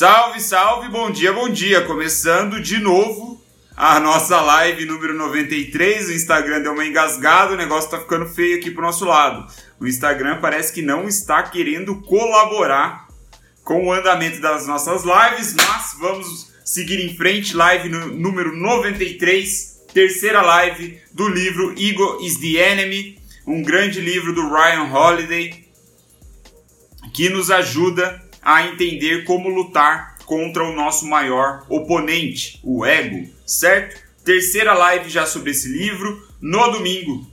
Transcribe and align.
Salve, 0.00 0.40
salve, 0.40 0.88
bom 0.88 1.10
dia, 1.10 1.30
bom 1.30 1.50
dia. 1.50 1.82
Começando 1.82 2.58
de 2.58 2.78
novo 2.78 3.38
a 3.76 4.00
nossa 4.00 4.40
live 4.40 4.86
número 4.86 5.12
93. 5.12 6.08
O 6.08 6.12
Instagram 6.14 6.62
deu 6.62 6.72
uma 6.72 6.86
engasgada, 6.86 7.52
o 7.52 7.56
negócio 7.58 7.90
tá 7.90 7.98
ficando 7.98 8.24
feio 8.24 8.56
aqui 8.56 8.70
pro 8.70 8.80
nosso 8.80 9.04
lado. 9.04 9.46
O 9.78 9.86
Instagram 9.86 10.40
parece 10.40 10.72
que 10.72 10.80
não 10.80 11.06
está 11.06 11.42
querendo 11.42 11.96
colaborar 11.96 13.08
com 13.62 13.88
o 13.88 13.92
andamento 13.92 14.40
das 14.40 14.66
nossas 14.66 15.02
lives, 15.04 15.54
mas 15.54 15.94
vamos 15.98 16.50
seguir 16.64 17.04
em 17.04 17.14
frente. 17.14 17.54
Live 17.54 17.90
número 17.90 18.56
93, 18.56 19.82
terceira 19.92 20.40
live 20.40 20.98
do 21.12 21.28
livro 21.28 21.74
Ego 21.78 22.20
is 22.22 22.38
the 22.38 22.56
Enemy, 22.56 23.18
um 23.46 23.62
grande 23.62 24.00
livro 24.00 24.32
do 24.32 24.48
Ryan 24.48 24.84
Holiday 24.84 25.68
que 27.12 27.28
nos 27.28 27.50
ajuda 27.50 28.29
a 28.42 28.66
entender 28.66 29.24
como 29.24 29.48
lutar 29.48 30.16
contra 30.24 30.64
o 30.64 30.74
nosso 30.74 31.06
maior 31.06 31.64
oponente, 31.68 32.60
o 32.62 32.86
ego, 32.86 33.28
certo? 33.44 34.00
Terceira 34.24 34.72
live 34.74 35.10
já 35.10 35.26
sobre 35.26 35.50
esse 35.50 35.68
livro. 35.68 36.26
No 36.40 36.70
domingo, 36.70 37.26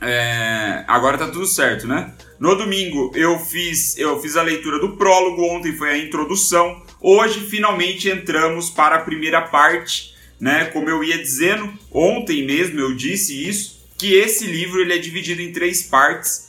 é... 0.00 0.84
agora 0.86 1.18
tá 1.18 1.26
tudo 1.26 1.46
certo, 1.46 1.86
né? 1.86 2.14
No 2.38 2.54
domingo 2.54 3.10
eu 3.16 3.38
fiz 3.40 3.98
eu 3.98 4.20
fiz 4.20 4.36
a 4.36 4.42
leitura 4.42 4.78
do 4.78 4.96
prólogo, 4.96 5.42
ontem 5.42 5.76
foi 5.76 5.90
a 5.90 5.98
introdução. 5.98 6.82
Hoje 7.00 7.40
finalmente 7.48 8.08
entramos 8.08 8.70
para 8.70 8.96
a 8.96 9.00
primeira 9.00 9.42
parte, 9.42 10.14
né? 10.40 10.66
Como 10.66 10.88
eu 10.88 11.02
ia 11.02 11.18
dizendo, 11.18 11.72
ontem 11.90 12.46
mesmo 12.46 12.78
eu 12.78 12.94
disse 12.94 13.48
isso, 13.48 13.84
que 13.98 14.14
esse 14.14 14.46
livro 14.46 14.80
ele 14.80 14.94
é 14.94 14.98
dividido 14.98 15.42
em 15.42 15.52
três 15.52 15.82
partes 15.82 16.47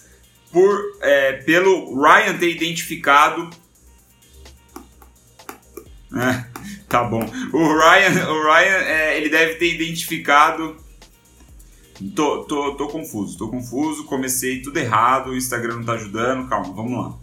por 0.51 0.97
é, 1.01 1.33
pelo 1.33 2.01
Ryan 2.01 2.37
ter 2.37 2.49
identificado. 2.49 3.49
É, 6.15 6.45
tá 6.89 7.03
bom. 7.03 7.23
O 7.53 7.77
Ryan, 7.77 8.29
o 8.29 8.43
Ryan 8.43 8.77
é, 8.83 9.17
ele 9.17 9.29
deve 9.29 9.55
ter 9.55 9.73
identificado. 9.73 10.77
Tô, 12.15 12.45
tô, 12.45 12.75
tô 12.75 12.87
confuso, 12.87 13.37
tô 13.37 13.49
confuso. 13.49 14.05
Comecei 14.05 14.61
tudo 14.61 14.77
errado, 14.77 15.31
o 15.31 15.37
Instagram 15.37 15.77
não 15.77 15.83
tá 15.83 15.93
ajudando. 15.93 16.47
Calma, 16.47 16.73
vamos 16.73 16.97
lá. 16.97 17.17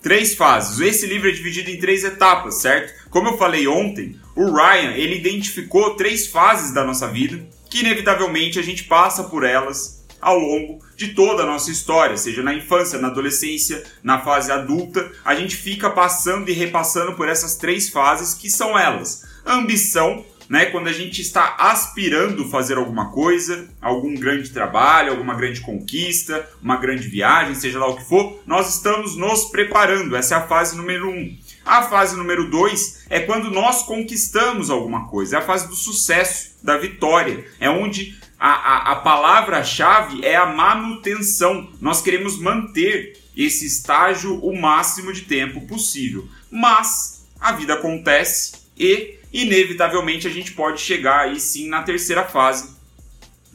Três 0.00 0.34
fases. 0.34 0.80
Esse 0.80 1.06
livro 1.06 1.28
é 1.28 1.32
dividido 1.32 1.70
em 1.70 1.78
três 1.78 2.02
etapas, 2.02 2.56
certo? 2.56 3.08
Como 3.08 3.28
eu 3.28 3.38
falei 3.38 3.68
ontem, 3.68 4.18
o 4.34 4.50
Ryan 4.50 4.92
ele 4.92 5.18
identificou 5.18 5.94
três 5.94 6.26
fases 6.26 6.72
da 6.72 6.82
nossa 6.82 7.06
vida 7.06 7.46
que 7.70 7.80
inevitavelmente 7.80 8.58
a 8.58 8.62
gente 8.62 8.84
passa 8.84 9.24
por 9.24 9.44
elas 9.44 10.01
ao 10.22 10.38
longo 10.38 10.78
de 10.96 11.08
toda 11.08 11.42
a 11.42 11.46
nossa 11.46 11.72
história, 11.72 12.16
seja 12.16 12.44
na 12.44 12.54
infância, 12.54 13.00
na 13.00 13.08
adolescência, 13.08 13.82
na 14.04 14.20
fase 14.20 14.52
adulta, 14.52 15.10
a 15.24 15.34
gente 15.34 15.56
fica 15.56 15.90
passando 15.90 16.48
e 16.48 16.52
repassando 16.52 17.14
por 17.14 17.28
essas 17.28 17.56
três 17.56 17.88
fases 17.88 18.32
que 18.32 18.48
são 18.48 18.78
elas: 18.78 19.24
ambição, 19.44 20.24
né, 20.48 20.66
quando 20.66 20.86
a 20.86 20.92
gente 20.92 21.20
está 21.20 21.56
aspirando 21.58 22.48
fazer 22.48 22.76
alguma 22.76 23.10
coisa, 23.10 23.68
algum 23.80 24.14
grande 24.14 24.50
trabalho, 24.50 25.10
alguma 25.10 25.34
grande 25.34 25.60
conquista, 25.60 26.48
uma 26.62 26.76
grande 26.76 27.08
viagem, 27.08 27.54
seja 27.54 27.78
lá 27.78 27.88
o 27.88 27.96
que 27.96 28.04
for, 28.04 28.40
nós 28.46 28.74
estamos 28.76 29.16
nos 29.16 29.46
preparando. 29.46 30.14
Essa 30.14 30.34
é 30.34 30.38
a 30.38 30.46
fase 30.46 30.76
número 30.76 31.08
um. 31.08 31.36
A 31.64 31.82
fase 31.82 32.16
número 32.16 32.50
dois 32.50 33.04
é 33.08 33.20
quando 33.20 33.50
nós 33.50 33.82
conquistamos 33.82 34.68
alguma 34.68 35.08
coisa, 35.08 35.36
é 35.36 35.38
a 35.38 35.42
fase 35.42 35.68
do 35.68 35.74
sucesso, 35.74 36.52
da 36.62 36.76
vitória, 36.76 37.44
é 37.58 37.68
onde 37.68 38.20
a, 38.42 38.54
a, 38.54 38.92
a 38.92 38.96
palavra-chave 38.96 40.26
é 40.26 40.34
a 40.34 40.46
manutenção. 40.46 41.70
Nós 41.80 42.02
queremos 42.02 42.36
manter 42.40 43.16
esse 43.36 43.64
estágio 43.64 44.36
o 44.44 44.60
máximo 44.60 45.12
de 45.12 45.20
tempo 45.20 45.60
possível. 45.68 46.26
Mas 46.50 47.24
a 47.38 47.52
vida 47.52 47.74
acontece 47.74 48.62
e, 48.76 49.20
inevitavelmente, 49.32 50.26
a 50.26 50.30
gente 50.30 50.50
pode 50.54 50.80
chegar 50.80 51.20
aí 51.20 51.38
sim 51.38 51.68
na 51.68 51.84
terceira 51.84 52.24
fase, 52.24 52.74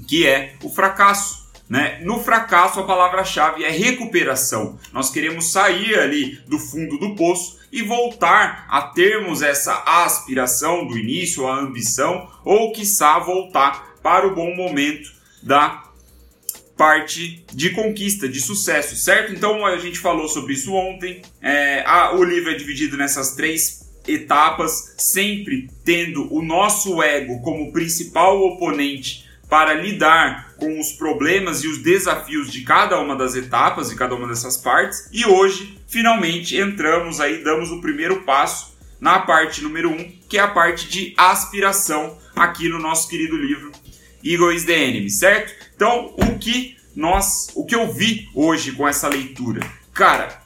que 0.08 0.26
é 0.26 0.56
o 0.64 0.70
fracasso. 0.70 1.46
Né? 1.68 2.00
No 2.06 2.24
fracasso, 2.24 2.80
a 2.80 2.86
palavra-chave 2.86 3.66
é 3.66 3.70
recuperação. 3.70 4.80
Nós 4.94 5.10
queremos 5.10 5.52
sair 5.52 6.00
ali 6.00 6.40
do 6.48 6.58
fundo 6.58 6.98
do 6.98 7.14
poço 7.14 7.60
e 7.74 7.82
voltar 7.82 8.66
a 8.70 8.84
termos 8.84 9.42
essa 9.42 9.84
aspiração 9.86 10.88
do 10.88 10.98
início, 10.98 11.46
a 11.46 11.60
ambição, 11.60 12.32
ou 12.46 12.72
quiçá 12.72 13.20
voltar 13.20 13.97
para 14.08 14.26
o 14.26 14.34
bom 14.34 14.56
momento 14.56 15.12
da 15.44 15.84
parte 16.78 17.44
de 17.52 17.72
conquista, 17.72 18.30
de 18.30 18.40
sucesso, 18.40 18.96
certo? 18.96 19.34
Então 19.34 19.66
a 19.66 19.76
gente 19.80 20.00
falou 20.00 20.30
sobre 20.30 20.54
isso 20.54 20.74
ontem. 20.74 21.22
É, 21.42 21.84
a, 21.86 22.16
o 22.16 22.24
livro 22.24 22.50
é 22.50 22.54
dividido 22.54 22.96
nessas 22.96 23.36
três 23.36 23.86
etapas, 24.08 24.96
sempre 24.98 25.70
tendo 25.84 26.34
o 26.34 26.42
nosso 26.42 27.04
ego 27.04 27.42
como 27.42 27.74
principal 27.74 28.42
oponente 28.42 29.28
para 29.50 29.74
lidar 29.74 30.56
com 30.56 30.80
os 30.80 30.94
problemas 30.94 31.66
e 31.66 31.68
os 31.68 31.80
desafios 31.80 32.50
de 32.50 32.62
cada 32.62 32.98
uma 33.02 33.14
das 33.14 33.36
etapas, 33.36 33.90
de 33.90 33.98
cada 33.98 34.16
uma 34.16 34.26
dessas 34.26 34.56
partes. 34.56 35.10
E 35.12 35.26
hoje, 35.26 35.78
finalmente, 35.86 36.56
entramos 36.56 37.20
aí, 37.20 37.44
damos 37.44 37.72
o 37.72 37.82
primeiro 37.82 38.22
passo 38.22 38.74
na 39.02 39.20
parte 39.20 39.62
número 39.62 39.90
um, 39.90 40.12
que 40.30 40.38
é 40.38 40.42
a 40.42 40.48
parte 40.48 40.88
de 40.88 41.14
aspiração 41.18 42.18
aqui 42.34 42.70
no 42.70 42.80
nosso 42.80 43.10
querido 43.10 43.36
livro 43.36 43.70
Ego 44.26 44.52
is 44.52 44.66
the 44.66 44.74
Enemy, 44.74 45.10
certo? 45.10 45.54
Então, 45.76 46.14
o 46.18 46.38
que 46.38 46.78
nós, 46.96 47.50
o 47.56 47.66
que 47.66 47.76
eu 47.76 47.92
vi 47.92 48.30
hoje 48.34 48.72
com 48.72 48.88
essa 48.88 49.08
leitura? 49.08 49.62
Cara, 49.94 50.42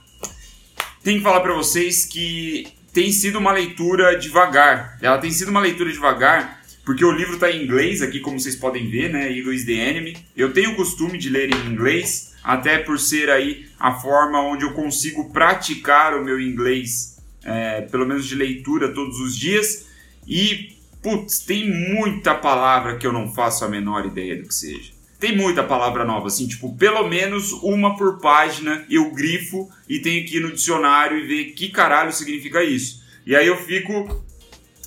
tenho 1.04 1.18
que 1.18 1.24
falar 1.24 1.42
para 1.42 1.54
vocês 1.54 2.06
que 2.06 2.68
tem 2.94 3.12
sido 3.12 3.40
uma 3.40 3.52
leitura 3.52 4.18
devagar. 4.18 4.98
Ela 5.02 5.18
tem 5.18 5.32
sido 5.32 5.50
uma 5.50 5.62
leitura 5.62 5.92
devagar 5.92 6.62
porque 6.84 7.06
o 7.06 7.12
livro 7.12 7.36
está 7.36 7.52
em 7.52 7.64
inglês 7.64 8.02
aqui, 8.02 8.20
como 8.20 8.40
vocês 8.40 8.56
podem 8.56 8.90
ver, 8.90 9.10
né? 9.12 9.32
Ego 9.32 9.52
is 9.54 9.66
the 9.66 9.74
Enemy. 9.74 10.18
Eu 10.36 10.52
tenho 10.52 10.72
o 10.72 10.76
costume 10.76 11.18
de 11.18 11.30
ler 11.30 11.54
em 11.54 11.72
inglês, 11.72 12.34
até 12.44 12.80
por 12.80 13.00
ser 13.00 13.30
aí 13.30 13.68
a 13.80 13.94
forma 13.94 14.42
onde 14.42 14.66
eu 14.66 14.74
consigo 14.74 15.32
praticar 15.32 16.16
o 16.16 16.24
meu 16.26 16.40
inglês, 16.40 17.18
é, 17.44 17.82
pelo 17.82 18.06
menos 18.06 18.26
de 18.26 18.36
leitura 18.36 18.94
todos 18.94 19.20
os 19.20 19.38
dias. 19.38 19.86
E 20.28 20.76
Putz, 21.02 21.40
tem 21.40 21.68
muita 21.68 22.36
palavra 22.36 22.98
que 22.98 23.08
eu 23.08 23.12
não 23.12 23.34
faço 23.34 23.66
a 23.66 23.70
menor 23.70 24.06
ideia 24.06 24.36
do 24.36 24.48
que 24.48 24.54
seja. 24.54 24.92
Tem 25.20 25.36
muita 25.36 25.64
palavra 25.64 26.04
nova, 26.04 26.28
assim, 26.28 26.48
tipo, 26.48 26.76
pelo 26.76 27.08
menos 27.08 27.52
uma 27.54 27.96
por 27.96 28.20
página 28.20 28.86
eu 28.90 29.12
grifo 29.12 29.70
e 29.88 30.00
tenho 30.00 30.26
que 30.26 30.38
ir 30.38 30.40
no 30.40 30.52
dicionário 30.52 31.18
e 31.18 31.28
ver 31.28 31.46
que 31.54 31.70
caralho 31.70 32.12
significa 32.12 32.64
isso. 32.64 33.04
E 33.26 33.36
aí 33.36 33.46
eu 33.46 33.58
fico 33.58 34.24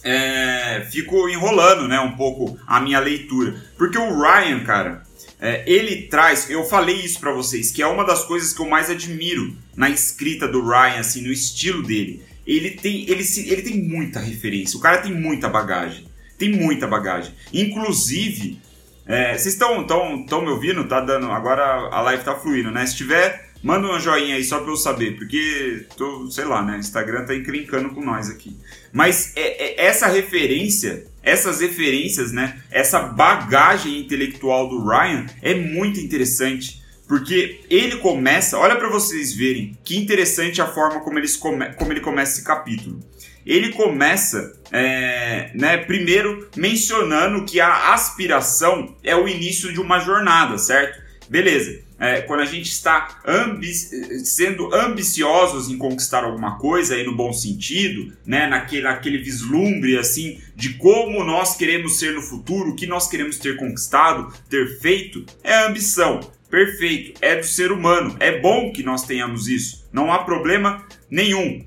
é, 0.02 0.86
fico 0.90 1.28
enrolando, 1.28 1.88
né, 1.88 1.98
um 1.98 2.12
pouco 2.12 2.58
a 2.66 2.80
minha 2.80 3.00
leitura. 3.00 3.64
Porque 3.76 3.96
o 3.96 4.20
Ryan, 4.20 4.60
cara, 4.64 5.02
é, 5.40 5.64
ele 5.66 6.02
traz, 6.02 6.50
eu 6.50 6.64
falei 6.64 6.96
isso 6.96 7.18
para 7.18 7.32
vocês, 7.32 7.70
que 7.70 7.82
é 7.82 7.86
uma 7.86 8.04
das 8.04 8.24
coisas 8.24 8.52
que 8.52 8.60
eu 8.60 8.68
mais 8.68 8.90
admiro 8.90 9.56
na 9.74 9.88
escrita 9.88 10.46
do 10.46 10.64
Ryan, 10.64 11.00
assim, 11.00 11.22
no 11.22 11.32
estilo 11.32 11.82
dele 11.82 12.22
ele 12.46 12.70
tem, 12.72 13.08
ele, 13.08 13.24
se, 13.24 13.48
ele 13.50 13.62
tem 13.62 13.82
muita 13.82 14.20
referência. 14.20 14.78
O 14.78 14.80
cara 14.80 14.98
tem 14.98 15.12
muita 15.12 15.48
bagagem. 15.48 16.06
Tem 16.38 16.52
muita 16.52 16.86
bagagem. 16.86 17.32
Inclusive, 17.52 18.58
é, 19.06 19.36
vocês 19.36 19.54
estão 19.54 19.86
tão, 19.86 20.24
tão 20.24 20.42
me 20.42 20.50
ouvindo? 20.50 20.86
Tá 20.86 21.00
dando. 21.00 21.30
Agora 21.30 21.62
a 21.90 22.00
live 22.02 22.24
tá 22.24 22.34
fluindo, 22.34 22.70
né? 22.70 22.86
Se 22.86 22.96
tiver, 22.96 23.50
manda 23.62 23.86
um 23.86 24.00
joinha 24.00 24.36
aí 24.36 24.44
só 24.44 24.60
pra 24.60 24.70
eu 24.70 24.76
saber, 24.76 25.16
porque 25.16 25.86
tô, 25.96 26.30
sei 26.30 26.44
lá, 26.44 26.62
né? 26.62 26.78
Instagram 26.78 27.24
tá 27.24 27.34
encrencando 27.34 27.90
com 27.90 28.04
nós 28.04 28.30
aqui. 28.30 28.56
Mas 28.92 29.32
é, 29.36 29.82
é, 29.82 29.86
essa 29.86 30.06
referência, 30.06 31.06
essas 31.22 31.60
referências, 31.60 32.32
né? 32.32 32.60
Essa 32.70 33.00
bagagem 33.00 34.00
intelectual 34.00 34.68
do 34.68 34.86
Ryan 34.86 35.26
é 35.42 35.54
muito 35.54 36.00
interessante. 36.00 36.83
Porque 37.06 37.60
ele 37.68 37.96
começa, 37.98 38.58
olha 38.58 38.76
para 38.76 38.88
vocês 38.88 39.34
verem 39.34 39.76
que 39.84 39.96
interessante 39.96 40.62
a 40.62 40.66
forma 40.66 41.00
como, 41.00 41.18
eles 41.18 41.36
come, 41.36 41.72
como 41.74 41.92
ele 41.92 42.00
começa 42.00 42.34
esse 42.34 42.44
capítulo. 42.44 42.98
Ele 43.44 43.72
começa, 43.72 44.58
é, 44.72 45.50
né, 45.54 45.76
primeiro 45.76 46.48
mencionando 46.56 47.44
que 47.44 47.60
a 47.60 47.92
aspiração 47.92 48.96
é 49.02 49.14
o 49.14 49.28
início 49.28 49.70
de 49.70 49.80
uma 49.80 50.00
jornada, 50.00 50.56
certo? 50.56 51.02
Beleza. 51.28 51.84
É, 51.98 52.22
quando 52.22 52.40
a 52.40 52.44
gente 52.44 52.70
está 52.70 53.20
ambi 53.24 53.72
sendo 53.72 54.74
ambiciosos 54.74 55.70
em 55.70 55.78
conquistar 55.78 56.24
alguma 56.24 56.58
coisa, 56.58 56.94
aí 56.94 57.04
no 57.04 57.14
bom 57.14 57.32
sentido, 57.32 58.12
né, 58.26 58.46
naquele, 58.46 58.82
naquele 58.82 59.18
vislumbre 59.18 59.96
assim 59.96 60.40
de 60.56 60.74
como 60.74 61.22
nós 61.22 61.56
queremos 61.56 61.98
ser 61.98 62.12
no 62.12 62.20
futuro, 62.20 62.70
o 62.70 62.76
que 62.76 62.86
nós 62.86 63.08
queremos 63.08 63.38
ter 63.38 63.56
conquistado, 63.56 64.32
ter 64.50 64.80
feito, 64.80 65.24
é 65.42 65.54
ambição 65.66 66.20
perfeito, 66.54 67.18
é 67.20 67.34
do 67.34 67.44
ser 67.44 67.72
humano. 67.72 68.16
É 68.20 68.38
bom 68.38 68.70
que 68.70 68.84
nós 68.84 69.02
tenhamos 69.02 69.48
isso. 69.48 69.84
Não 69.92 70.12
há 70.12 70.20
problema 70.20 70.86
nenhum. 71.10 71.66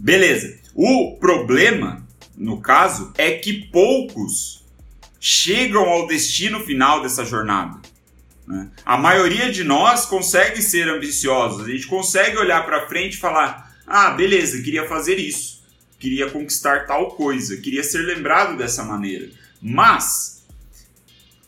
Beleza. 0.00 0.58
O 0.74 1.16
problema, 1.20 2.04
no 2.36 2.60
caso, 2.60 3.12
é 3.16 3.30
que 3.30 3.68
poucos 3.70 4.66
chegam 5.20 5.88
ao 5.88 6.08
destino 6.08 6.58
final 6.58 7.02
dessa 7.02 7.24
jornada. 7.24 7.80
Né? 8.48 8.68
A 8.84 8.98
maioria 8.98 9.52
de 9.52 9.62
nós 9.62 10.06
consegue 10.06 10.60
ser 10.60 10.88
ambiciosos. 10.88 11.64
A 11.64 11.70
gente 11.70 11.86
consegue 11.86 12.36
olhar 12.36 12.66
para 12.66 12.88
frente 12.88 13.14
e 13.14 13.20
falar: 13.20 13.72
Ah, 13.86 14.10
beleza, 14.10 14.60
queria 14.60 14.88
fazer 14.88 15.20
isso, 15.20 15.62
queria 16.00 16.28
conquistar 16.28 16.84
tal 16.84 17.12
coisa, 17.12 17.56
queria 17.58 17.84
ser 17.84 17.98
lembrado 17.98 18.56
dessa 18.56 18.82
maneira. 18.82 19.30
Mas 19.62 20.39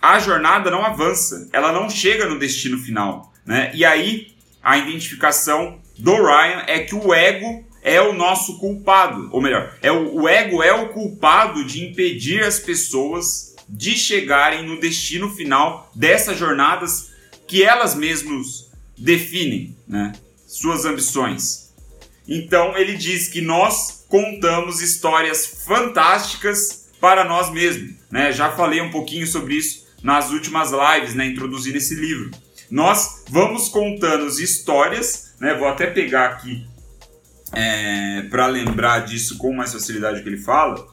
a 0.03 0.19
jornada 0.19 0.69
não 0.69 0.85
avança, 0.85 1.49
ela 1.53 1.71
não 1.71 1.89
chega 1.89 2.29
no 2.29 2.37
destino 2.37 2.77
final, 2.77 3.33
né? 3.47 3.71
E 3.73 3.85
aí 3.85 4.35
a 4.61 4.77
identificação 4.77 5.81
do 5.97 6.17
Ryan 6.17 6.65
é 6.67 6.81
que 6.81 6.95
o 6.97 7.15
ego 7.15 7.65
é 7.81 8.01
o 8.01 8.13
nosso 8.13 8.59
culpado, 8.59 9.29
ou 9.33 9.41
melhor, 9.41 9.77
é 9.81 9.93
o, 9.93 10.23
o 10.23 10.29
ego 10.29 10.61
é 10.61 10.73
o 10.73 10.89
culpado 10.89 11.65
de 11.65 11.85
impedir 11.85 12.43
as 12.43 12.59
pessoas 12.59 13.55
de 13.69 13.97
chegarem 13.97 14.67
no 14.67 14.81
destino 14.81 15.31
final 15.31 15.91
dessas 15.95 16.37
jornadas 16.37 17.13
que 17.47 17.63
elas 17.63 17.95
mesmas 17.95 18.71
definem, 18.99 19.77
né? 19.87 20.13
Suas 20.49 20.85
ambições. 20.85 21.73
Então 22.27 22.77
ele 22.77 22.97
diz 22.97 23.29
que 23.29 23.41
nós 23.41 24.05
contamos 24.09 24.81
histórias 24.81 25.65
fantásticas 25.67 26.91
para 27.01 27.25
nós 27.25 27.51
mesmos, 27.51 27.95
né? 28.11 28.33
Já 28.33 28.51
falei 28.51 28.81
um 28.81 28.91
pouquinho 28.91 29.27
sobre 29.27 29.55
isso 29.55 29.82
nas 30.03 30.31
últimas 30.31 30.71
lives, 30.71 31.15
né? 31.15 31.27
Introduzindo 31.27 31.79
esse 31.79 31.95
livro. 31.95 32.31
Nós 32.71 33.25
vamos 33.29 33.69
contando 33.69 34.27
histórias, 34.29 35.35
né? 35.41 35.55
Vou 35.55 35.69
até 35.69 35.87
pegar 35.87 36.31
aqui 36.31 36.67
é, 37.53 38.23
para 38.31 38.47
lembrar 38.47 39.01
disso 39.01 39.37
com 39.39 39.53
mais 39.53 39.73
facilidade 39.73 40.23
que 40.23 40.29
ele 40.29 40.39
fala, 40.39 40.87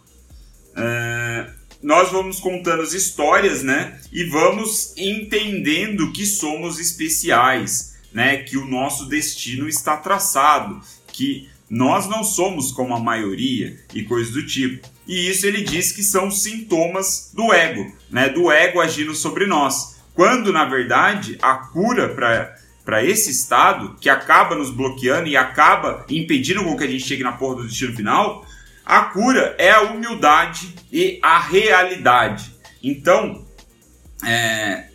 é, 0.75 1.49
nós 1.81 2.11
vamos 2.11 2.39
contando 2.39 2.81
as 2.81 2.93
histórias, 2.93 3.63
né? 3.63 3.99
E 4.11 4.25
vamos 4.25 4.93
entendendo 4.97 6.11
que 6.11 6.25
somos 6.25 6.79
especiais, 6.79 7.97
né? 8.13 8.37
Que 8.37 8.57
o 8.57 8.65
nosso 8.65 9.07
destino 9.07 9.67
está 9.67 9.95
traçado, 9.95 10.81
que 11.07 11.49
nós 11.69 12.07
não 12.07 12.23
somos 12.23 12.71
como 12.71 12.93
a 12.93 12.99
maioria 12.99 13.79
e 13.93 14.03
coisas 14.03 14.33
do 14.33 14.45
tipo. 14.45 14.87
E 15.09 15.27
isso 15.27 15.47
ele 15.47 15.63
diz 15.63 15.91
que 15.91 16.03
são 16.03 16.29
sintomas 16.29 17.31
do 17.33 17.51
ego, 17.51 17.91
né? 18.11 18.29
Do 18.29 18.51
ego 18.51 18.79
agindo 18.79 19.15
sobre 19.15 19.47
nós. 19.47 19.99
Quando 20.13 20.53
na 20.53 20.65
verdade 20.65 21.35
a 21.41 21.55
cura 21.55 22.09
para 22.09 22.55
para 22.85 23.03
esse 23.03 23.29
estado 23.29 23.95
que 24.01 24.09
acaba 24.09 24.55
nos 24.55 24.71
bloqueando 24.71 25.27
e 25.27 25.37
acaba 25.37 26.05
impedindo 26.09 26.63
com 26.63 26.75
que 26.75 26.83
a 26.83 26.87
gente 26.87 27.05
chegue 27.05 27.21
na 27.21 27.33
porra 27.33 27.57
do 27.57 27.67
destino 27.67 27.95
final, 27.95 28.43
a 28.83 29.01
cura 29.01 29.55
é 29.59 29.69
a 29.69 29.81
humildade 29.81 30.73
e 30.91 31.19
a 31.21 31.37
realidade. 31.37 32.55
Então, 32.81 33.45
é, 34.25 34.89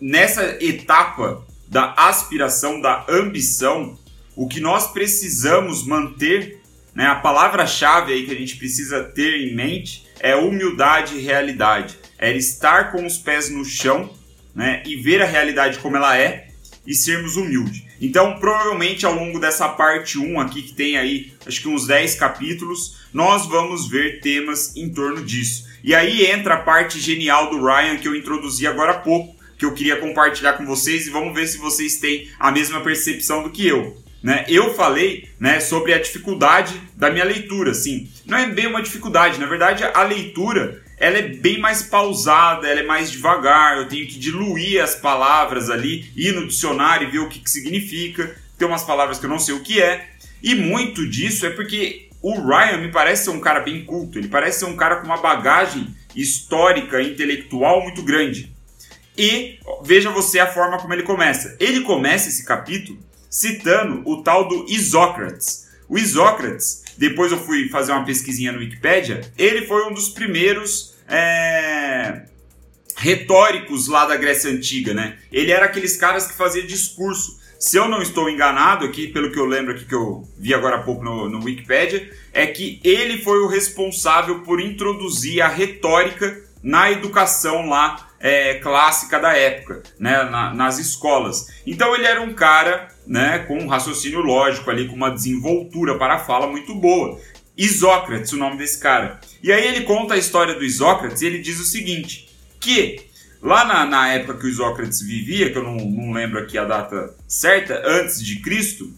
nessa 0.00 0.56
etapa 0.64 1.46
da 1.66 1.92
aspiração, 1.98 2.80
da 2.80 3.04
ambição, 3.08 3.98
o 4.34 4.48
que 4.48 4.60
nós 4.60 4.90
precisamos 4.92 5.86
manter, 5.86 6.57
né, 6.98 7.06
a 7.06 7.14
palavra-chave 7.14 8.12
aí 8.12 8.26
que 8.26 8.32
a 8.32 8.34
gente 8.34 8.56
precisa 8.56 9.04
ter 9.04 9.32
em 9.40 9.54
mente 9.54 10.04
é 10.18 10.34
humildade 10.34 11.14
e 11.14 11.20
realidade. 11.20 11.96
É 12.18 12.36
estar 12.36 12.90
com 12.90 13.06
os 13.06 13.16
pés 13.16 13.48
no 13.48 13.64
chão 13.64 14.12
né, 14.52 14.82
e 14.84 14.96
ver 14.96 15.22
a 15.22 15.24
realidade 15.24 15.78
como 15.78 15.96
ela 15.96 16.18
é 16.18 16.48
e 16.84 16.92
sermos 16.94 17.36
humildes. 17.36 17.84
Então, 18.00 18.40
provavelmente 18.40 19.06
ao 19.06 19.14
longo 19.14 19.38
dessa 19.38 19.68
parte 19.68 20.18
1 20.18 20.40
aqui, 20.40 20.60
que 20.62 20.72
tem 20.72 20.98
aí 20.98 21.32
acho 21.46 21.60
que 21.62 21.68
uns 21.68 21.86
10 21.86 22.16
capítulos, 22.16 22.96
nós 23.14 23.46
vamos 23.46 23.88
ver 23.88 24.20
temas 24.20 24.74
em 24.74 24.88
torno 24.92 25.24
disso. 25.24 25.68
E 25.84 25.94
aí 25.94 26.26
entra 26.26 26.54
a 26.54 26.62
parte 26.62 26.98
genial 26.98 27.48
do 27.48 27.64
Ryan 27.64 27.96
que 27.98 28.08
eu 28.08 28.16
introduzi 28.16 28.66
agora 28.66 28.90
há 28.90 28.98
pouco, 28.98 29.36
que 29.56 29.64
eu 29.64 29.72
queria 29.72 29.98
compartilhar 29.98 30.54
com 30.54 30.66
vocês 30.66 31.06
e 31.06 31.10
vamos 31.10 31.32
ver 31.32 31.46
se 31.46 31.58
vocês 31.58 31.98
têm 31.98 32.28
a 32.40 32.50
mesma 32.50 32.80
percepção 32.80 33.44
do 33.44 33.50
que 33.50 33.68
eu. 33.68 33.96
Né? 34.22 34.44
Eu 34.48 34.74
falei 34.74 35.28
né, 35.38 35.60
sobre 35.60 35.94
a 35.94 35.98
dificuldade 35.98 36.80
da 36.96 37.10
minha 37.10 37.24
leitura, 37.24 37.72
sim. 37.72 38.10
Não 38.26 38.36
é 38.36 38.46
bem 38.46 38.66
uma 38.66 38.82
dificuldade, 38.82 39.38
na 39.38 39.46
verdade 39.46 39.84
a 39.84 40.02
leitura 40.02 40.82
ela 41.00 41.18
é 41.18 41.22
bem 41.22 41.58
mais 41.58 41.82
pausada, 41.82 42.66
ela 42.66 42.80
é 42.80 42.82
mais 42.82 43.10
devagar, 43.10 43.78
eu 43.78 43.88
tenho 43.88 44.06
que 44.06 44.18
diluir 44.18 44.82
as 44.82 44.96
palavras 44.96 45.70
ali, 45.70 46.10
ir 46.16 46.32
no 46.32 46.46
dicionário 46.46 47.06
e 47.06 47.10
ver 47.10 47.20
o 47.20 47.28
que, 47.28 47.38
que 47.38 47.50
significa. 47.50 48.34
Tem 48.58 48.66
umas 48.66 48.82
palavras 48.82 49.18
que 49.18 49.26
eu 49.26 49.30
não 49.30 49.38
sei 49.38 49.54
o 49.54 49.62
que 49.62 49.80
é. 49.80 50.08
E 50.42 50.54
muito 50.56 51.08
disso 51.08 51.46
é 51.46 51.50
porque 51.50 52.08
o 52.20 52.34
Ryan 52.40 52.78
me 52.78 52.90
parece 52.90 53.24
ser 53.24 53.30
um 53.30 53.40
cara 53.40 53.60
bem 53.60 53.84
culto, 53.84 54.18
ele 54.18 54.26
parece 54.26 54.60
ser 54.60 54.64
um 54.64 54.76
cara 54.76 54.96
com 54.96 55.06
uma 55.06 55.18
bagagem 55.18 55.94
histórica 56.16 57.00
intelectual 57.00 57.82
muito 57.82 58.02
grande. 58.02 58.52
E 59.16 59.58
veja 59.82 60.10
você 60.10 60.40
a 60.40 60.46
forma 60.46 60.78
como 60.78 60.92
ele 60.92 61.02
começa. 61.02 61.56
Ele 61.60 61.80
começa 61.80 62.28
esse 62.28 62.44
capítulo 62.44 62.98
citando 63.30 64.02
o 64.04 64.22
tal 64.22 64.48
do 64.48 64.66
Isócrates. 64.68 65.68
O 65.88 65.98
Isócrates 65.98 66.82
depois 66.98 67.30
eu 67.30 67.38
fui 67.38 67.68
fazer 67.68 67.92
uma 67.92 68.04
pesquisinha 68.04 68.50
no 68.50 68.58
Wikipedia, 68.58 69.20
ele 69.38 69.64
foi 69.66 69.86
um 69.86 69.94
dos 69.94 70.08
primeiros 70.08 70.96
é, 71.08 72.22
retóricos 72.96 73.86
lá 73.86 74.04
da 74.04 74.16
Grécia 74.16 74.50
Antiga, 74.50 74.92
né? 74.92 75.16
Ele 75.30 75.52
era 75.52 75.66
aqueles 75.66 75.96
caras 75.96 76.26
que 76.26 76.36
fazia 76.36 76.66
discurso. 76.66 77.38
Se 77.56 77.76
eu 77.76 77.88
não 77.88 78.02
estou 78.02 78.28
enganado 78.28 78.84
aqui, 78.84 79.06
pelo 79.06 79.30
que 79.30 79.38
eu 79.38 79.46
lembro 79.46 79.74
aqui 79.74 79.84
que 79.84 79.94
eu 79.94 80.28
vi 80.36 80.52
agora 80.52 80.76
há 80.76 80.82
pouco 80.82 81.04
no, 81.04 81.28
no 81.28 81.44
Wikipedia, 81.44 82.10
é 82.32 82.48
que 82.48 82.80
ele 82.82 83.22
foi 83.22 83.38
o 83.40 83.46
responsável 83.46 84.40
por 84.40 84.60
introduzir 84.60 85.40
a 85.40 85.48
retórica 85.48 86.40
na 86.60 86.90
educação 86.90 87.68
lá 87.68 88.08
é, 88.18 88.54
clássica 88.54 89.20
da 89.20 89.32
época, 89.34 89.84
né, 90.00 90.24
na, 90.24 90.52
nas 90.52 90.78
escolas. 90.78 91.46
Então 91.64 91.94
ele 91.94 92.06
era 92.06 92.20
um 92.20 92.34
cara 92.34 92.88
né, 93.08 93.38
com 93.48 93.58
um 93.58 93.66
raciocínio 93.66 94.20
lógico 94.20 94.70
ali, 94.70 94.86
com 94.86 94.94
uma 94.94 95.10
desenvoltura 95.10 95.96
para 95.96 96.16
a 96.16 96.18
fala 96.18 96.46
muito 96.46 96.74
boa. 96.74 97.18
Isócrates, 97.56 98.32
o 98.32 98.36
nome 98.36 98.58
desse 98.58 98.78
cara. 98.78 99.18
E 99.42 99.50
aí 99.50 99.66
ele 99.66 99.80
conta 99.84 100.14
a 100.14 100.18
história 100.18 100.54
do 100.54 100.64
Isócrates 100.64 101.22
e 101.22 101.26
ele 101.26 101.38
diz 101.38 101.58
o 101.58 101.64
seguinte, 101.64 102.28
que 102.60 103.00
lá 103.42 103.64
na, 103.64 103.86
na 103.86 104.08
época 104.12 104.38
que 104.38 104.46
o 104.46 104.48
Isócrates 104.48 105.00
vivia, 105.00 105.50
que 105.50 105.58
eu 105.58 105.64
não, 105.64 105.76
não 105.76 106.12
lembro 106.12 106.38
aqui 106.38 106.58
a 106.58 106.64
data 106.64 107.16
certa, 107.26 107.82
antes 107.84 108.22
de 108.22 108.40
Cristo, 108.40 108.92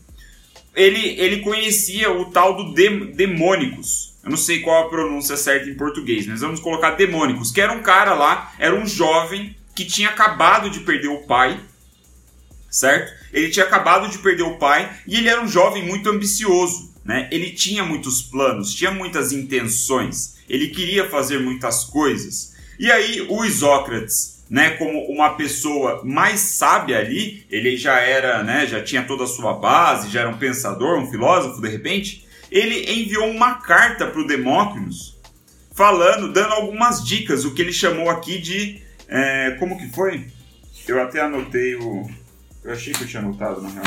ele, 0.75 1.19
ele 1.19 1.41
conhecia 1.41 2.11
o 2.11 2.27
tal 2.27 2.57
do 2.57 2.75
dem, 2.75 3.13
demônicos, 3.13 4.11
eu 4.23 4.31
não 4.31 4.37
sei 4.37 4.61
qual 4.61 4.87
a 4.87 4.91
pronúncia 4.91 5.37
certa 5.37 5.69
em 5.69 5.75
português, 5.75 6.27
mas 6.27 6.41
vamos 6.41 6.61
colocar 6.61 6.91
demônicos, 6.91 7.51
que 7.51 7.61
era 7.61 7.73
um 7.73 7.83
cara 7.83 8.13
lá, 8.15 8.53
era 8.59 8.75
um 8.75 8.87
jovem 8.87 9.57
que 9.75 9.85
tinha 9.85 10.11
acabado 10.11 10.69
de 10.69 10.81
perder 10.81 11.09
o 11.09 11.23
pai, 11.23 11.59
certo? 12.71 13.13
Ele 13.33 13.51
tinha 13.51 13.67
acabado 13.67 14.09
de 14.09 14.19
perder 14.19 14.45
o 14.45 14.57
pai 14.57 14.91
e 15.07 15.17
ele 15.17 15.29
era 15.29 15.43
um 15.43 15.49
jovem 15.49 15.85
muito 15.85 16.09
ambicioso, 16.09 16.95
né? 17.05 17.29
Ele 17.31 17.51
tinha 17.51 17.85
muitos 17.85 18.23
planos, 18.23 18.75
tinha 18.75 18.91
muitas 18.91 19.33
intenções, 19.33 20.37
ele 20.49 20.69
queria 20.69 21.09
fazer 21.09 21.41
muitas 21.41 21.85
coisas. 21.85 22.55
E 22.79 22.91
aí 22.91 23.27
o 23.29 23.45
Isócrates, 23.45 24.45
né, 24.49 24.71
como 24.71 25.07
uma 25.07 25.31
pessoa 25.31 26.03
mais 26.05 26.41
sábia 26.41 26.99
ali, 26.99 27.45
ele 27.51 27.77
já 27.77 28.01
era, 28.01 28.43
né, 28.43 28.67
já 28.67 28.83
tinha 28.83 29.05
toda 29.05 29.25
a 29.25 29.27
sua 29.27 29.53
base, 29.53 30.11
já 30.11 30.21
era 30.21 30.29
um 30.29 30.39
pensador, 30.39 30.99
um 30.99 31.11
filósofo 31.11 31.61
de 31.61 31.69
repente, 31.69 32.27
ele 32.51 32.91
enviou 32.91 33.31
uma 33.31 33.55
carta 33.57 34.07
para 34.07 34.21
o 34.21 34.27
Demócritos 34.27 35.21
falando, 35.81 36.31
dando 36.31 36.53
algumas 36.53 37.03
dicas, 37.03 37.45
o 37.47 37.55
que 37.55 37.63
ele 37.63 37.73
chamou 37.73 38.11
aqui 38.11 38.39
de. 38.39 38.83
É, 39.09 39.57
como 39.59 39.79
que 39.79 39.89
foi? 39.89 40.27
Eu 40.87 41.01
até 41.03 41.23
anotei 41.23 41.75
o. 41.77 42.07
Eu 42.63 42.73
achei 42.73 42.93
que 42.93 43.03
eu 43.03 43.09
tinha 43.09 43.23
anotado, 43.23 43.63
na 43.63 43.71
real. 43.71 43.87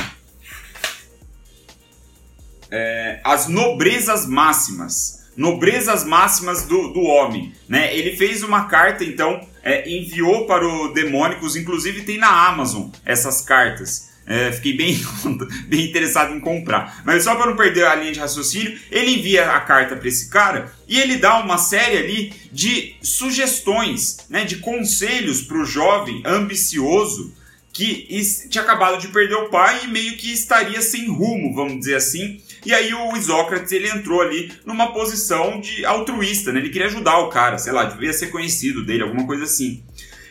É, 2.71 3.21
as 3.23 3.47
nobrezas 3.47 4.25
máximas. 4.25 5.23
Nobrezas 5.37 6.03
máximas 6.03 6.63
do, 6.63 6.91
do 6.91 7.01
homem. 7.01 7.53
Né? 7.67 7.95
Ele 7.95 8.15
fez 8.15 8.41
uma 8.43 8.65
carta, 8.65 9.03
então, 9.03 9.47
é, 9.61 9.87
enviou 9.89 10.47
para 10.47 10.67
o 10.67 10.91
Demônicos, 10.93 11.55
inclusive 11.55 12.01
tem 12.01 12.17
na 12.17 12.47
Amazon 12.47 12.89
essas 13.05 13.41
cartas. 13.41 14.11
É, 14.25 14.51
fiquei 14.53 14.75
bem, 14.75 14.99
bem 15.67 15.89
interessado 15.89 16.33
em 16.33 16.39
comprar. 16.39 17.03
Mas 17.05 17.25
só 17.25 17.35
para 17.35 17.47
não 17.47 17.55
perder 17.55 17.85
a 17.85 17.93
linha 17.93 18.13
de 18.13 18.19
raciocínio, 18.19 18.79
ele 18.89 19.19
envia 19.19 19.51
a 19.51 19.59
carta 19.59 19.95
para 19.95 20.07
esse 20.07 20.29
cara 20.29 20.73
e 20.87 20.99
ele 20.99 21.17
dá 21.17 21.39
uma 21.39 21.57
série 21.57 21.97
ali 21.97 22.33
de 22.51 22.95
sugestões, 23.01 24.25
né, 24.29 24.45
de 24.45 24.57
conselhos 24.57 25.41
para 25.41 25.57
o 25.57 25.65
jovem 25.65 26.23
ambicioso 26.25 27.33
que 27.73 28.07
tinha 28.49 28.63
acabado 28.63 29.01
de 29.01 29.07
perder 29.07 29.33
o 29.33 29.49
pai 29.49 29.81
e 29.83 29.87
meio 29.87 30.15
que 30.15 30.31
estaria 30.31 30.79
sem 30.79 31.07
rumo, 31.07 31.55
vamos 31.55 31.79
dizer 31.79 31.95
assim. 31.95 32.39
E 32.63 32.71
aí 32.71 32.93
o 32.93 33.17
Isócrates 33.17 33.71
ele 33.71 33.89
entrou 33.89 34.21
ali 34.21 34.53
numa 34.63 34.93
posição 34.93 35.59
de 35.59 35.83
altruísta, 35.83 36.53
né? 36.53 36.59
Ele 36.59 36.69
queria 36.69 36.87
ajudar 36.87 37.17
o 37.17 37.29
cara, 37.29 37.57
sei 37.57 37.73
lá, 37.73 37.85
devia 37.85 38.13
ser 38.13 38.27
conhecido 38.27 38.85
dele, 38.85 39.01
alguma 39.01 39.25
coisa 39.25 39.45
assim. 39.45 39.83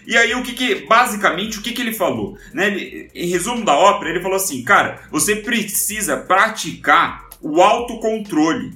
E 0.07 0.17
aí 0.17 0.33
o 0.35 0.43
que, 0.43 0.53
que 0.53 0.87
basicamente 0.87 1.59
o 1.59 1.63
que, 1.63 1.73
que 1.73 1.83
ele 1.83 1.93
falou? 1.93 2.39
Né? 2.55 2.69
Ele, 2.69 3.11
em 3.13 3.29
resumo 3.29 3.65
da 3.65 3.77
ópera, 3.77 4.11
ele 4.11 4.23
falou 4.23 4.37
assim, 4.37 4.63
cara, 4.63 5.03
você 5.11 5.37
precisa 5.37 6.17
praticar 6.17 7.29
o 7.41 7.61
autocontrole. 7.61 8.73